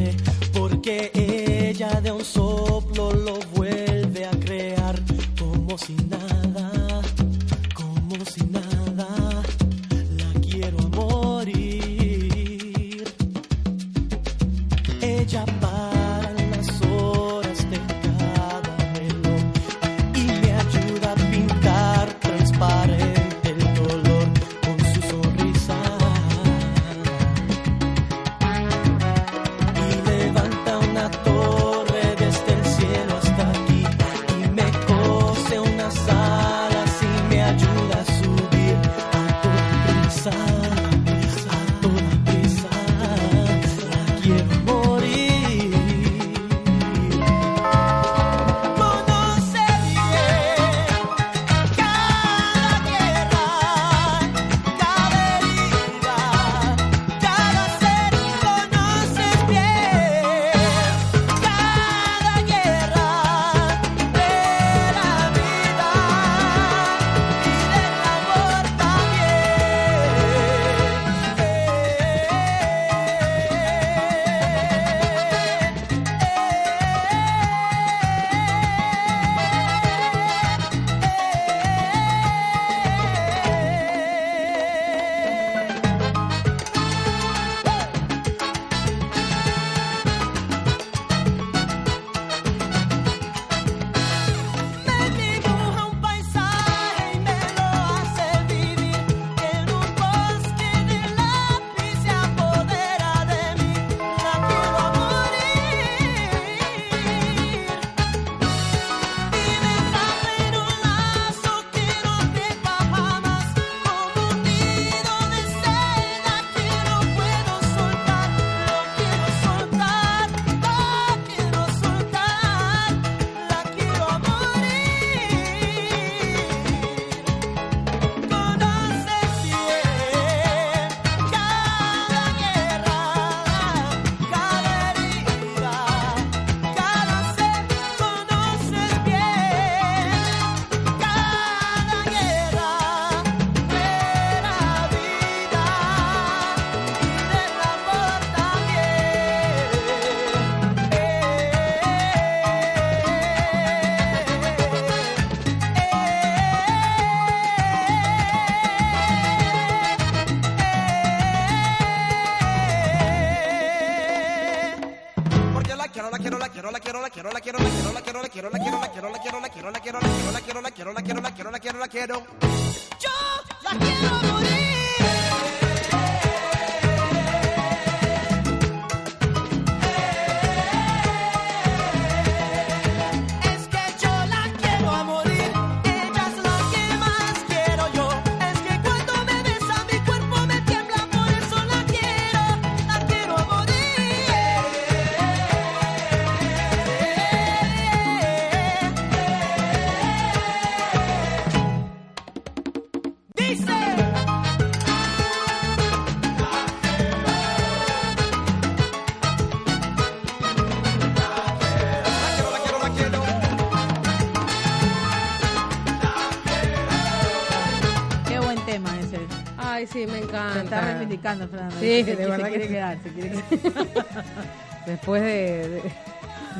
[219.95, 220.62] sí, me Se encanta.
[220.62, 221.76] está reivindicando, Fernando.
[221.80, 222.70] Sí, Se- de se verdad que quiere sí.
[222.70, 223.84] quedar, se quiere quedar.
[224.86, 225.82] Después de, de,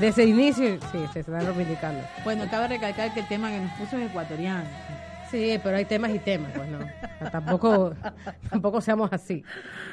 [0.01, 2.01] de ese inicio, sí, se están reivindicando.
[2.25, 4.65] Bueno, cabe recalcar que el tema que nos puso es ecuatoriano.
[5.31, 6.79] Sí, pero hay temas y temas, pues no.
[7.31, 7.95] Tampoco,
[8.51, 9.45] tampoco seamos así.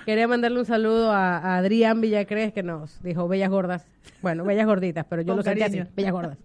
[0.05, 3.87] Quería mandarle un saludo a, a Adrián Villacrés que nos dijo bellas gordas.
[4.21, 6.37] Bueno, bellas gorditas, pero yo lo sentí así, bellas gordas.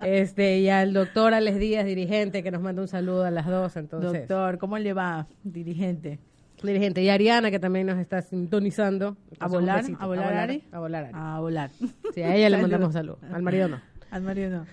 [0.00, 3.76] Este, y al doctor Alex Díaz, dirigente, que nos manda un saludo a las dos,
[3.76, 4.28] entonces.
[4.28, 6.20] Doctor, ¿cómo le va, dirigente?
[6.62, 7.02] Dirigente.
[7.02, 9.08] Y Ariana, que también nos está sintonizando.
[9.08, 9.76] ¿A Entonces, un volar?
[9.78, 9.98] besito.
[10.02, 10.64] ¿A volar, Ari?
[10.72, 11.12] A volar, Ari.
[11.14, 11.70] A volar.
[12.14, 13.18] Sí, a ella le mandamos saludo.
[13.32, 13.80] Al marido no.
[14.10, 14.66] Al marido no.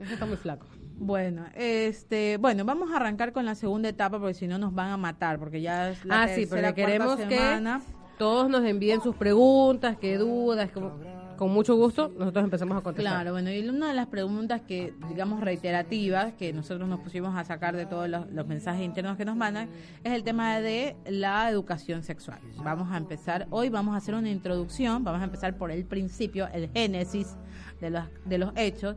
[0.00, 0.66] Ese está muy flaco.
[1.00, 4.90] Bueno, este, bueno, vamos a arrancar con la segunda etapa porque si no nos van
[4.90, 7.80] a matar, porque ya es la ah, sí, tercera, porque queremos cuarta semana.
[7.86, 10.92] que todos nos envíen sus preguntas, qué dudas, como-
[11.36, 13.14] con mucho gusto nosotros empezamos a contestar.
[13.14, 17.44] Claro, bueno, y una de las preguntas que, digamos, reiterativas, que nosotros nos pusimos a
[17.44, 19.68] sacar de todos los, los mensajes internos que nos mandan,
[20.02, 22.40] es el tema de la educación sexual.
[22.64, 26.48] Vamos a empezar, hoy vamos a hacer una introducción, vamos a empezar por el principio,
[26.52, 27.36] el génesis
[27.80, 28.96] de los, de los hechos.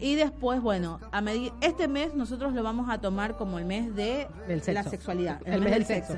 [0.00, 3.94] Y después, bueno, a medi- este mes nosotros lo vamos a tomar como el mes
[3.96, 4.72] de sexo.
[4.72, 5.40] la sexualidad.
[5.44, 6.16] El mes del sexo.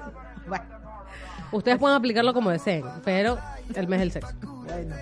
[0.48, 0.64] bueno,
[1.52, 3.38] Ustedes pueden aplicarlo como deseen, pero
[3.74, 4.34] el mes del sexo.
[4.42, 4.94] Bueno,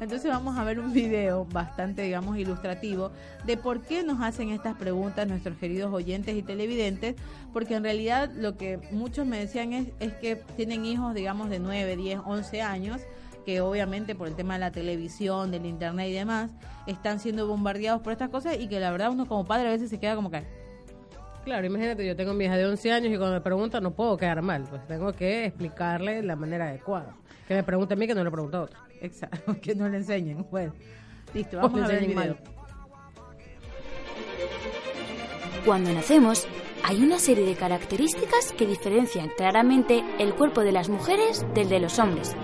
[0.00, 3.12] entonces vamos a ver un video bastante, digamos, ilustrativo
[3.44, 7.14] de por qué nos hacen estas preguntas nuestros queridos oyentes y televidentes,
[7.52, 11.58] porque en realidad lo que muchos me decían es, es que tienen hijos, digamos, de
[11.58, 13.00] 9, 10, 11 años,
[13.44, 16.50] que obviamente por el tema de la televisión, del internet y demás,
[16.86, 19.90] están siendo bombardeados por estas cosas y que la verdad uno como padre a veces
[19.90, 20.42] se queda como que,
[21.44, 24.16] Claro, imagínate, yo tengo mi hija de 11 años y cuando me preguntan no puedo
[24.16, 27.16] quedar mal, pues tengo que explicarle la manera adecuada.
[27.48, 28.78] Que me pregunte a mí que no le pregunto a otro.
[29.00, 30.46] exacto, que no le enseñen.
[30.50, 30.72] Bueno,
[31.34, 32.36] listo, O vamos a ver el video.
[35.66, 36.46] Cuando nacemos,
[36.84, 41.80] hay una serie de características que diferencian claramente el cuerpo de las mujeres del de
[41.80, 42.36] los hombres.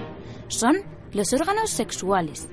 [0.48, 0.76] Son
[1.12, 2.48] los órganos sexuales.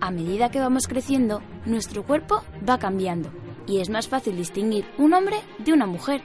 [0.00, 3.30] A medida que vamos creciendo, nuestro cuerpo va cambiando
[3.66, 6.22] y es más fácil distinguir un hombre de una mujer,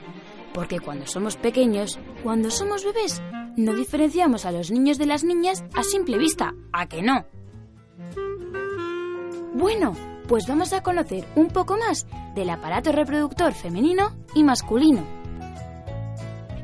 [0.52, 3.22] porque cuando somos pequeños, cuando somos bebés,
[3.56, 7.26] no diferenciamos a los niños de las niñas a simple vista, ¿a que no?
[9.54, 9.92] Bueno,
[10.26, 15.02] pues vamos a conocer un poco más del aparato reproductor femenino y masculino.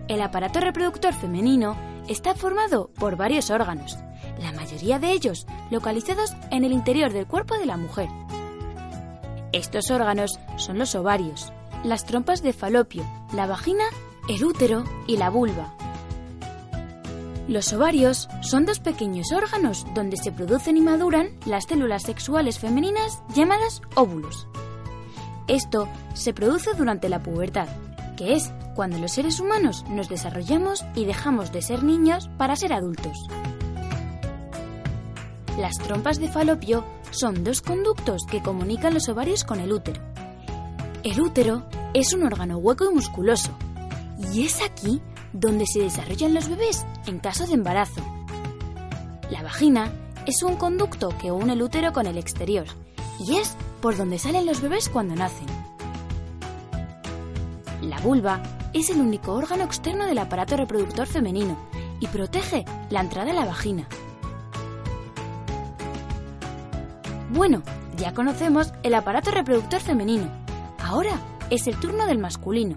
[0.09, 1.77] El aparato reproductor femenino
[2.09, 3.97] está formado por varios órganos,
[4.41, 8.09] la mayoría de ellos localizados en el interior del cuerpo de la mujer.
[9.53, 11.53] Estos órganos son los ovarios,
[11.85, 13.85] las trompas de falopio, la vagina,
[14.29, 15.75] el útero y la vulva.
[17.47, 23.21] Los ovarios son dos pequeños órganos donde se producen y maduran las células sexuales femeninas
[23.35, 24.49] llamadas óvulos.
[25.47, 27.69] Esto se produce durante la pubertad,
[28.17, 32.73] que es cuando los seres humanos nos desarrollamos y dejamos de ser niños para ser
[32.73, 33.29] adultos.
[35.59, 40.03] Las trompas de falopio son dos conductos que comunican los ovarios con el útero.
[41.05, 43.51] El útero es un órgano hueco y musculoso,
[44.33, 45.01] y es aquí
[45.33, 48.03] donde se desarrollan los bebés en caso de embarazo.
[49.31, 49.93] La vagina
[50.27, 52.67] es un conducto que une el útero con el exterior,
[53.21, 55.47] y es por donde salen los bebés cuando nacen.
[57.81, 58.43] La vulva
[58.73, 61.57] es el único órgano externo del aparato reproductor femenino
[62.01, 63.87] y protege la entrada a la vagina.
[67.35, 67.63] Bueno,
[67.97, 70.31] ya conocemos el aparato reproductor femenino.
[70.79, 71.19] Ahora
[71.51, 72.77] es el turno del masculino.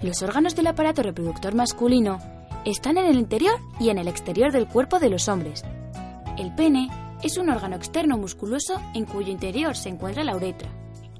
[0.00, 2.20] Los órganos del aparato reproductor masculino
[2.64, 5.62] están en el interior y en el exterior del cuerpo de los hombres.
[6.38, 6.88] El pene
[7.22, 10.70] es un órgano externo musculoso en cuyo interior se encuentra la uretra.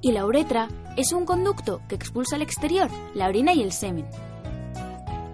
[0.01, 4.07] Y la uretra es un conducto que expulsa al exterior la orina y el semen.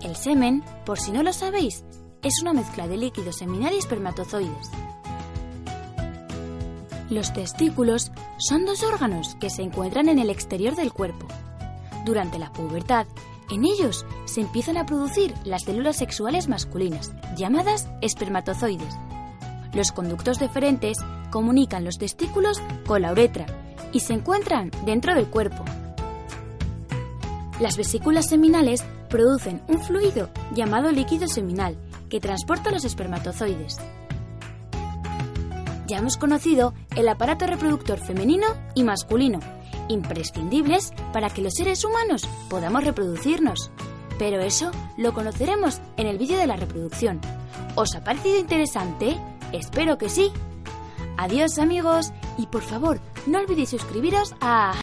[0.01, 1.86] El semen, por si no lo sabéis,
[2.22, 4.70] es una mezcla de líquido seminal y espermatozoides.
[7.10, 11.28] Los testículos son dos órganos que se encuentran en el exterior del cuerpo.
[12.05, 13.07] Durante la pubertad,
[13.49, 18.95] en ellos se empiezan a producir las células sexuales masculinas, llamadas espermatozoides.
[19.74, 20.99] Los conductos deferentes
[21.32, 23.47] comunican los testículos con la uretra
[23.91, 25.66] y se encuentran dentro del cuerpo.
[27.60, 31.76] Las vesículas seminales producen un fluido llamado líquido seminal
[32.07, 33.78] que transporta los espermatozoides.
[35.89, 39.39] Ya hemos conocido el aparato reproductor femenino y masculino,
[39.87, 43.71] imprescindibles para que los seres humanos podamos reproducirnos.
[44.19, 47.19] Pero eso lo conoceremos en el vídeo de la reproducción.
[47.73, 49.19] ¿Os ha parecido interesante?
[49.51, 50.31] Espero que sí.
[51.17, 54.79] Adiós amigos y por favor no olvidéis suscribiros a...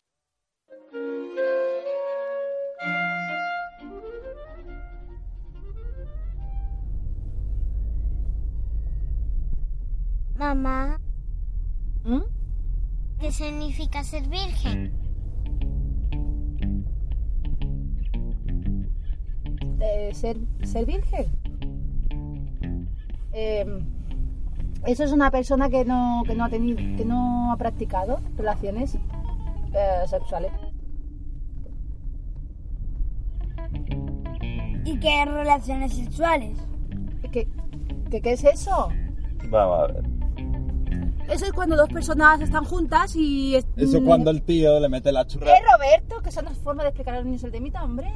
[10.54, 11.00] Mamá,
[12.04, 12.20] ¿Mm?
[13.18, 14.92] ¿qué significa ser virgen?
[19.78, 21.26] de ser, ser virgen.
[23.32, 23.66] Eh,
[24.86, 28.94] eso es una persona que no, que no ha tenido, que no ha practicado relaciones
[28.94, 30.52] eh, sexuales.
[34.84, 36.56] ¿Y qué relaciones sexuales?
[37.32, 37.48] ¿Qué,
[38.12, 38.90] qué, qué es eso?
[39.50, 40.15] Vamos a ver.
[41.30, 43.56] Eso es cuando dos personas están juntas y...
[43.56, 45.46] es- Eso mm, cuando el tío le mete la churra.
[45.50, 48.12] Eh, Roberto, que son las formas de explicar a los niños el temita, hombre.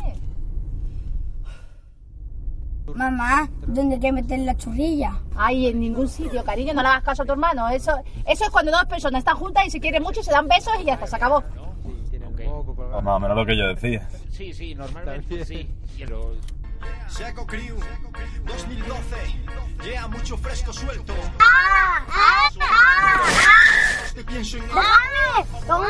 [2.94, 5.20] Mamá, ¿dónde te meten la churrilla?
[5.36, 7.68] Ay, en ningún sitio, cariño, no le hagas caso a tu hermano.
[7.68, 7.92] Eso,
[8.26, 10.72] eso es cuando dos personas están juntas y se quieren mucho y se dan besos
[10.80, 11.42] y ya está, se acabó.
[13.02, 14.08] Más o menos lo que yo decía.
[14.30, 15.68] Sí, sí, normalmente sí.
[17.08, 17.76] Seco Crew
[18.46, 19.16] 2012.
[19.88, 21.12] Yeah, mucho fresco suelto.
[21.38, 22.04] ¡Ah!
[22.08, 22.49] ¡Ah!
[24.10, 24.14] ¡Ah!
[24.14, 25.66] Te pienso en ¡Déjame!
[25.66, 25.88] ¡Toma!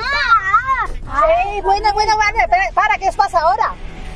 [0.86, 3.74] Sí, bueno, bueno, vale, para, para, ¿qué os pasa ahora?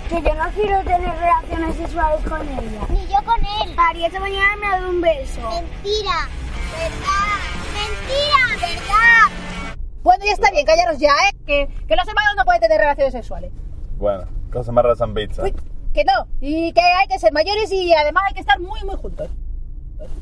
[0.09, 2.81] Que yo no quiero tener relaciones sexuales con ella.
[2.91, 3.75] Ni yo con él.
[3.77, 5.41] Ari, esta mañana me ha dado un beso.
[5.41, 6.29] Mentira.
[6.73, 7.41] ¿Verdad?
[7.73, 8.69] Mentira.
[8.69, 9.89] ¿Verdad?
[10.03, 11.37] Bueno, ya está bien, callaros ya, ¿eh?
[11.47, 13.51] Que, que los hermanos no pueden tener relaciones sexuales.
[13.97, 15.43] Bueno, cosa más razón pizza.
[15.43, 15.55] Uy,
[15.95, 18.97] que no, y que hay que ser mayores y además hay que estar muy, muy
[18.97, 19.31] juntos.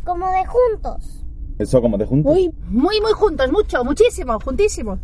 [0.04, 1.21] Como de juntos.
[1.62, 2.28] Eso.
[2.28, 4.98] Muy, muy, muy juntos, mucho, muchísimo, juntísimos.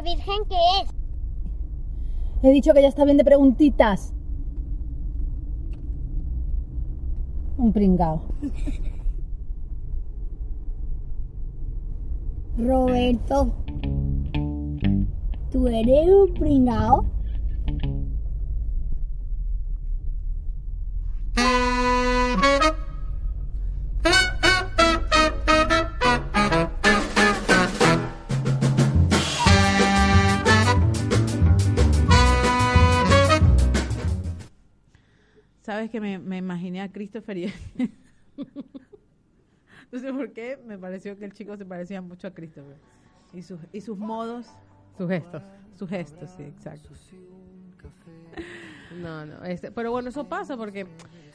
[0.00, 0.90] ¿Nombre virgen qué es?
[2.42, 4.14] He dicho que ya está bien de preguntitas.
[7.58, 8.22] Un pringao.
[12.58, 13.52] Roberto.
[15.50, 17.04] ¿Tú eres un pringao?
[35.90, 37.52] ¿Sabes que me, me imaginé a Christopher y
[39.90, 42.76] No sé por qué, me pareció que el chico se parecía mucho a Christopher.
[43.34, 44.46] Y sus, y sus modos,
[44.96, 45.42] Sus gestos.
[45.76, 46.90] sus gestos, sí, exacto.
[49.02, 49.42] No, no.
[49.44, 50.86] Este, pero bueno, eso pasa porque,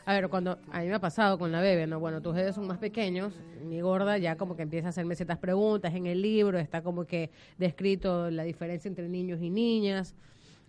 [0.05, 1.99] a ver, cuando a mí me ha pasado con la bebé, ¿no?
[1.99, 3.33] Bueno, tus dedos son más pequeños,
[3.65, 7.03] mi gorda ya como que empieza a hacerme ciertas preguntas en el libro, está como
[7.03, 10.15] que descrito la diferencia entre niños y niñas.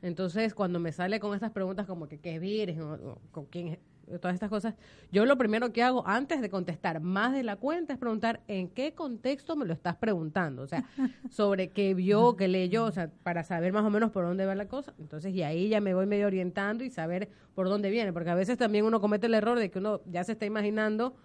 [0.02, 3.46] Entonces, cuando me sale con estas preguntas como que qué es virgen o, o con
[3.46, 3.78] quién es,
[4.20, 4.74] todas estas cosas,
[5.10, 8.68] yo lo primero que hago antes de contestar más de la cuenta es preguntar en
[8.68, 10.84] qué contexto me lo estás preguntando, o sea,
[11.30, 14.54] sobre qué vio, qué leyó, o sea, para saber más o menos por dónde va
[14.54, 14.94] la cosa.
[14.98, 18.34] Entonces, y ahí ya me voy medio orientando y saber por dónde viene, porque a
[18.34, 21.16] veces también uno comete el error de que uno ya se está imaginando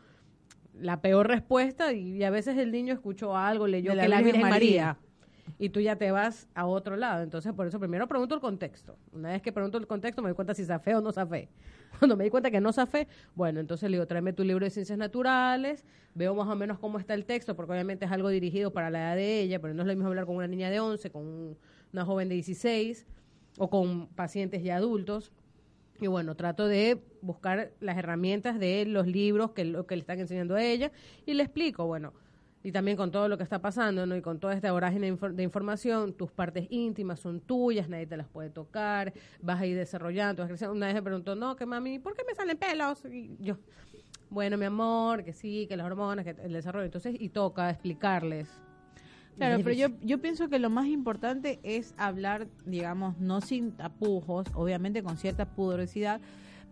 [0.73, 4.17] la peor respuesta y, y a veces el niño escuchó algo, leyó De que la
[4.17, 4.85] Virgen Virgen María.
[4.85, 5.10] María.
[5.61, 7.21] Y tú ya te vas a otro lado.
[7.21, 8.97] Entonces, por eso primero pregunto el contexto.
[9.13, 11.49] Una vez que pregunto el contexto, me doy cuenta si zafé o no zafé.
[11.99, 14.71] Cuando me di cuenta que no zafé, bueno, entonces le digo, tráeme tu libro de
[14.71, 15.85] ciencias naturales,
[16.15, 18.99] veo más o menos cómo está el texto, porque obviamente es algo dirigido para la
[19.01, 21.21] edad de ella, pero no es lo mismo hablar con una niña de 11, con
[21.27, 21.57] un-
[21.93, 23.05] una joven de 16
[23.59, 25.31] o con pacientes ya adultos.
[25.99, 30.19] Y bueno, trato de buscar las herramientas de los libros que lo que le están
[30.19, 30.91] enseñando a ella
[31.27, 32.13] y le explico, bueno,
[32.63, 34.15] y también con todo lo que está pasando, ¿no?
[34.15, 38.05] Y con toda esta vorágine de, infor- de información, tus partes íntimas son tuyas, nadie
[38.05, 40.75] te las puede tocar, vas a ir desarrollando, vas creciendo.
[40.75, 43.03] Una vez me preguntó, no, que mami, ¿por qué me salen pelos?
[43.05, 43.57] Y yo,
[44.29, 46.85] bueno, mi amor, que sí, que las hormonas, que el desarrollo.
[46.85, 48.47] Entonces, y toca explicarles.
[49.37, 54.45] Claro, pero yo, yo pienso que lo más importante es hablar, digamos, no sin tapujos,
[54.53, 56.21] obviamente con cierta pudorosidad,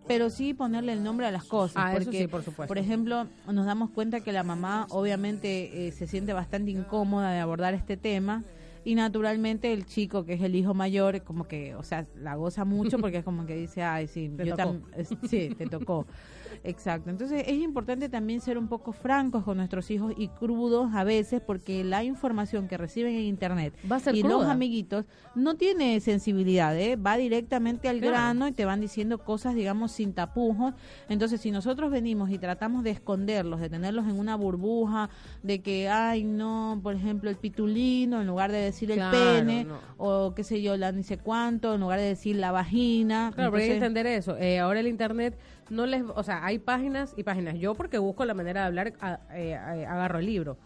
[0.06, 1.76] pero sí ponerle el nombre a las cosas.
[1.76, 2.68] Ah, eso porque, sí, por supuesto.
[2.68, 7.38] Por ejemplo, nos damos cuenta que la mamá obviamente eh, se siente bastante incómoda de
[7.38, 8.42] abordar este tema
[8.84, 12.64] y naturalmente el chico, que es el hijo mayor, como que, o sea, la goza
[12.64, 14.80] mucho porque es como que dice, ay, sí, Te yo tocó.
[15.28, 16.06] sí, te tocó.
[16.64, 17.10] Exacto.
[17.10, 21.40] Entonces es importante también ser un poco francos con nuestros hijos y crudos a veces
[21.40, 25.98] porque la información que reciben en internet Va a ser y los amiguitos no tiene
[26.00, 26.96] sensibilidad, ¿eh?
[26.96, 28.12] va directamente al Claro.
[28.16, 30.74] grano y te van diciendo cosas, digamos, sin tapujos.
[31.08, 35.10] Entonces si nosotros venimos y tratamos de esconderlos, de tenerlos en una burbuja,
[35.42, 39.78] de que, ay, no, por ejemplo, el pitulino, en lugar de decir el pene, no.
[39.98, 43.32] o qué sé yo, la ni sé cuánto, en lugar de decir la vagina.
[43.34, 44.36] Claro, pero hay que Entonces- entender eso.
[44.36, 45.38] Eh, ahora el internet
[45.70, 47.58] no les, o sea, hay páginas y páginas.
[47.58, 50.58] Yo porque busco la manera de hablar, a- eh, eh, agarro el libro,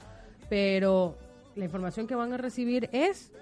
[0.49, 1.17] pero
[1.57, 3.33] la información que van a recibir es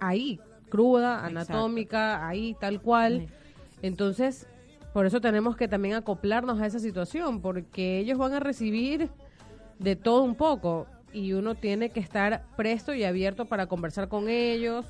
[0.00, 1.52] ahí, cruda, Exacto.
[1.52, 3.26] anatómica, ahí tal cual.
[3.82, 4.46] Entonces,
[4.92, 9.08] por eso tenemos que también acoplarnos a esa situación, porque ellos van a recibir
[9.78, 14.28] de todo un poco y uno tiene que estar presto y abierto para conversar con
[14.28, 14.86] ellos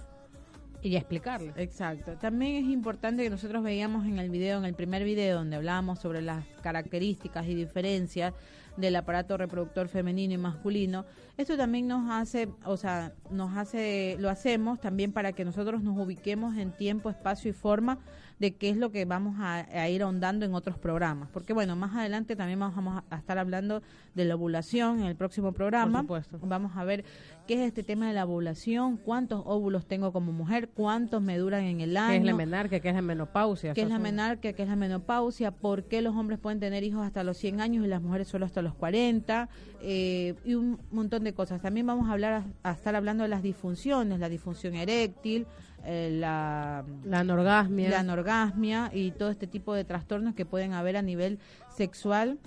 [0.83, 1.55] y explicarles.
[1.57, 2.13] Exacto.
[2.19, 5.99] También es importante que nosotros veíamos en el video, en el primer video donde hablábamos
[5.99, 8.35] sobre las características y diferencias
[8.77, 11.05] del aparato reproductor femenino y masculino.
[11.37, 15.99] Esto también nos hace, o sea, nos hace, lo hacemos también para que nosotros nos
[15.99, 17.99] ubiquemos en tiempo, espacio y forma
[18.41, 21.29] de qué es lo que vamos a, a ir ahondando en otros programas.
[21.31, 23.83] Porque bueno, más adelante también vamos a, estar hablando
[24.15, 26.01] de la ovulación en el próximo programa.
[26.01, 26.39] supuesto.
[26.43, 27.05] Vamos a ver
[27.47, 31.65] qué es este tema de la ovulación, cuántos óvulos tengo como mujer, cuántos me duran
[31.65, 32.13] en el año.
[32.13, 32.81] ¿Qué es la menarquia?
[32.81, 33.75] ¿Qué es la menopausia?
[33.75, 34.55] ¿Qué es la menarquia?
[34.55, 35.51] ¿Qué es la menopausia?
[35.51, 38.47] ¿Por qué los hombres pueden tener hijos hasta los 100 años y las mujeres solo
[38.47, 39.49] hasta los 40?
[39.83, 41.61] Eh, y un montón de cosas.
[41.63, 45.47] También vamos a hablar a, a estar hablando de las disfunciones, la disfunción eréctil,
[45.85, 47.89] eh, la, La anorgasmia.
[47.91, 51.39] la anorgasmia y todo este tipo de trastornos que pueden haber a nivel
[51.75, 52.39] sexual.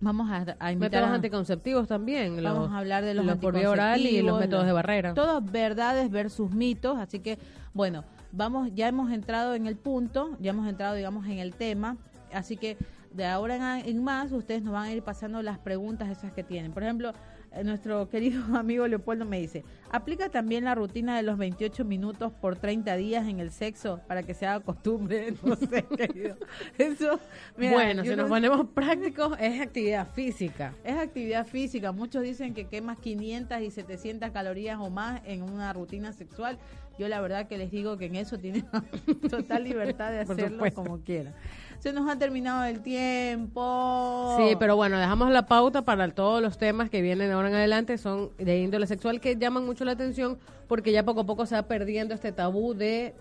[0.00, 2.42] Vamos a, a invitar métodos a- anticonceptivos también.
[2.42, 5.14] Vamos a hablar de los, por vía oral y los métodos de barrera.
[5.14, 7.38] Todas verdades versus mitos, así que
[7.74, 11.96] bueno, vamos ya hemos entrado en el punto, ya hemos entrado digamos en el tema,
[12.32, 12.76] así que
[13.12, 16.72] de ahora en, más ustedes nos van a ir pasando las preguntas esas que tienen.
[16.72, 17.12] Por ejemplo,
[17.52, 22.32] eh, nuestro querido amigo Leopoldo me dice, ¿aplica también la rutina de los 28 minutos
[22.32, 25.34] por 30 días en el sexo para que se haga costumbre?
[25.42, 26.36] No sé, querido.
[26.76, 27.18] Eso,
[27.56, 30.74] mira, bueno, si no- nos ponemos prácticos, es actividad física.
[30.84, 31.92] es actividad física.
[31.92, 36.58] Muchos dicen que quemas 500 y 700 calorías o más en una rutina sexual.
[36.98, 38.66] Yo la verdad que les digo que en eso tienen
[39.30, 41.32] total libertad de hacerlo como quieran.
[41.78, 44.36] Se nos ha terminado el tiempo.
[44.36, 47.98] Sí, pero bueno, dejamos la pauta para todos los temas que vienen ahora en adelante,
[47.98, 51.54] son de índole sexual que llaman mucho la atención porque ya poco a poco se
[51.54, 53.14] va perdiendo este tabú de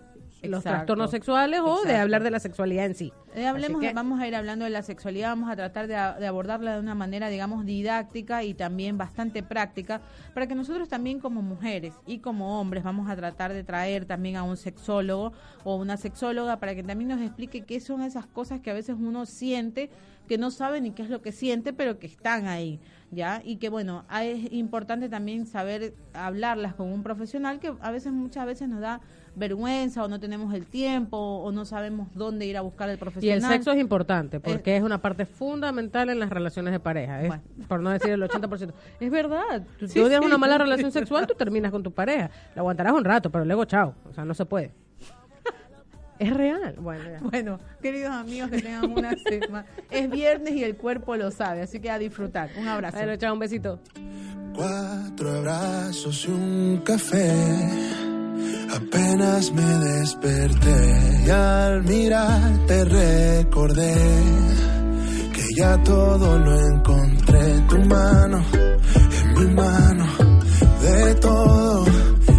[0.43, 3.13] los trastornos sexuales o de hablar de la sexualidad en sí.
[3.35, 6.27] Eh, hablemos, que- vamos a ir hablando de la sexualidad, vamos a tratar de, de
[6.27, 10.01] abordarla de una manera, digamos, didáctica y también bastante práctica,
[10.33, 14.35] para que nosotros también como mujeres y como hombres vamos a tratar de traer también
[14.35, 15.33] a un sexólogo
[15.63, 18.95] o una sexóloga para que también nos explique qué son esas cosas que a veces
[18.99, 19.89] uno siente
[20.27, 22.81] que no sabe ni qué es lo que siente, pero que están ahí,
[23.11, 23.41] ¿ya?
[23.45, 28.45] Y que, bueno, es importante también saber hablarlas con un profesional que a veces, muchas
[28.45, 28.99] veces nos da
[29.37, 32.97] vergüenza o no tenemos el tiempo o no sabemos dónde ir a buscar el Y
[32.97, 33.37] profesional.
[33.37, 37.33] el sexo es importante porque es una parte fundamental en las relaciones de pareja, es-
[37.67, 38.73] por no decir el 80%.
[38.99, 40.25] Es verdad, tú Sí, tienes sí.
[40.25, 42.29] una mala relación sexual, tú terminas con tu pareja.
[42.55, 44.73] La aguantarás un rato, pero luego chao, o sea, no se puede.
[46.19, 46.75] Es real.
[46.79, 47.19] Bueno, ya.
[47.21, 49.67] Bueno, queridos amigos, que tengan una semana.
[49.91, 52.49] Es viernes y el cuerpo lo sabe, así que a disfrutar.
[52.59, 52.97] Un abrazo.
[52.97, 53.79] Bueno, chao, un besito.
[54.55, 57.31] Cuatro abrazos y un café.
[58.75, 63.95] Apenas me desperté y al mirarte recordé
[65.33, 67.61] que ya todo lo encontré.
[67.69, 70.05] Tu mano en mi mano,
[70.81, 71.85] de todo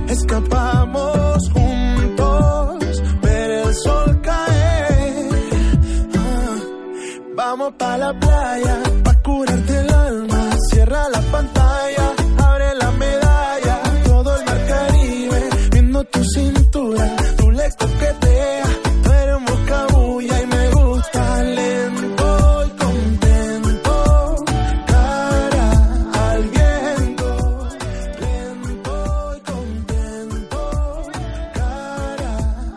[0.09, 3.03] escapamos juntos.
[3.23, 5.29] Ver el sol caer,
[6.17, 6.57] ah,
[7.37, 8.88] vamos para la playa
[17.77, 18.28] parezco que te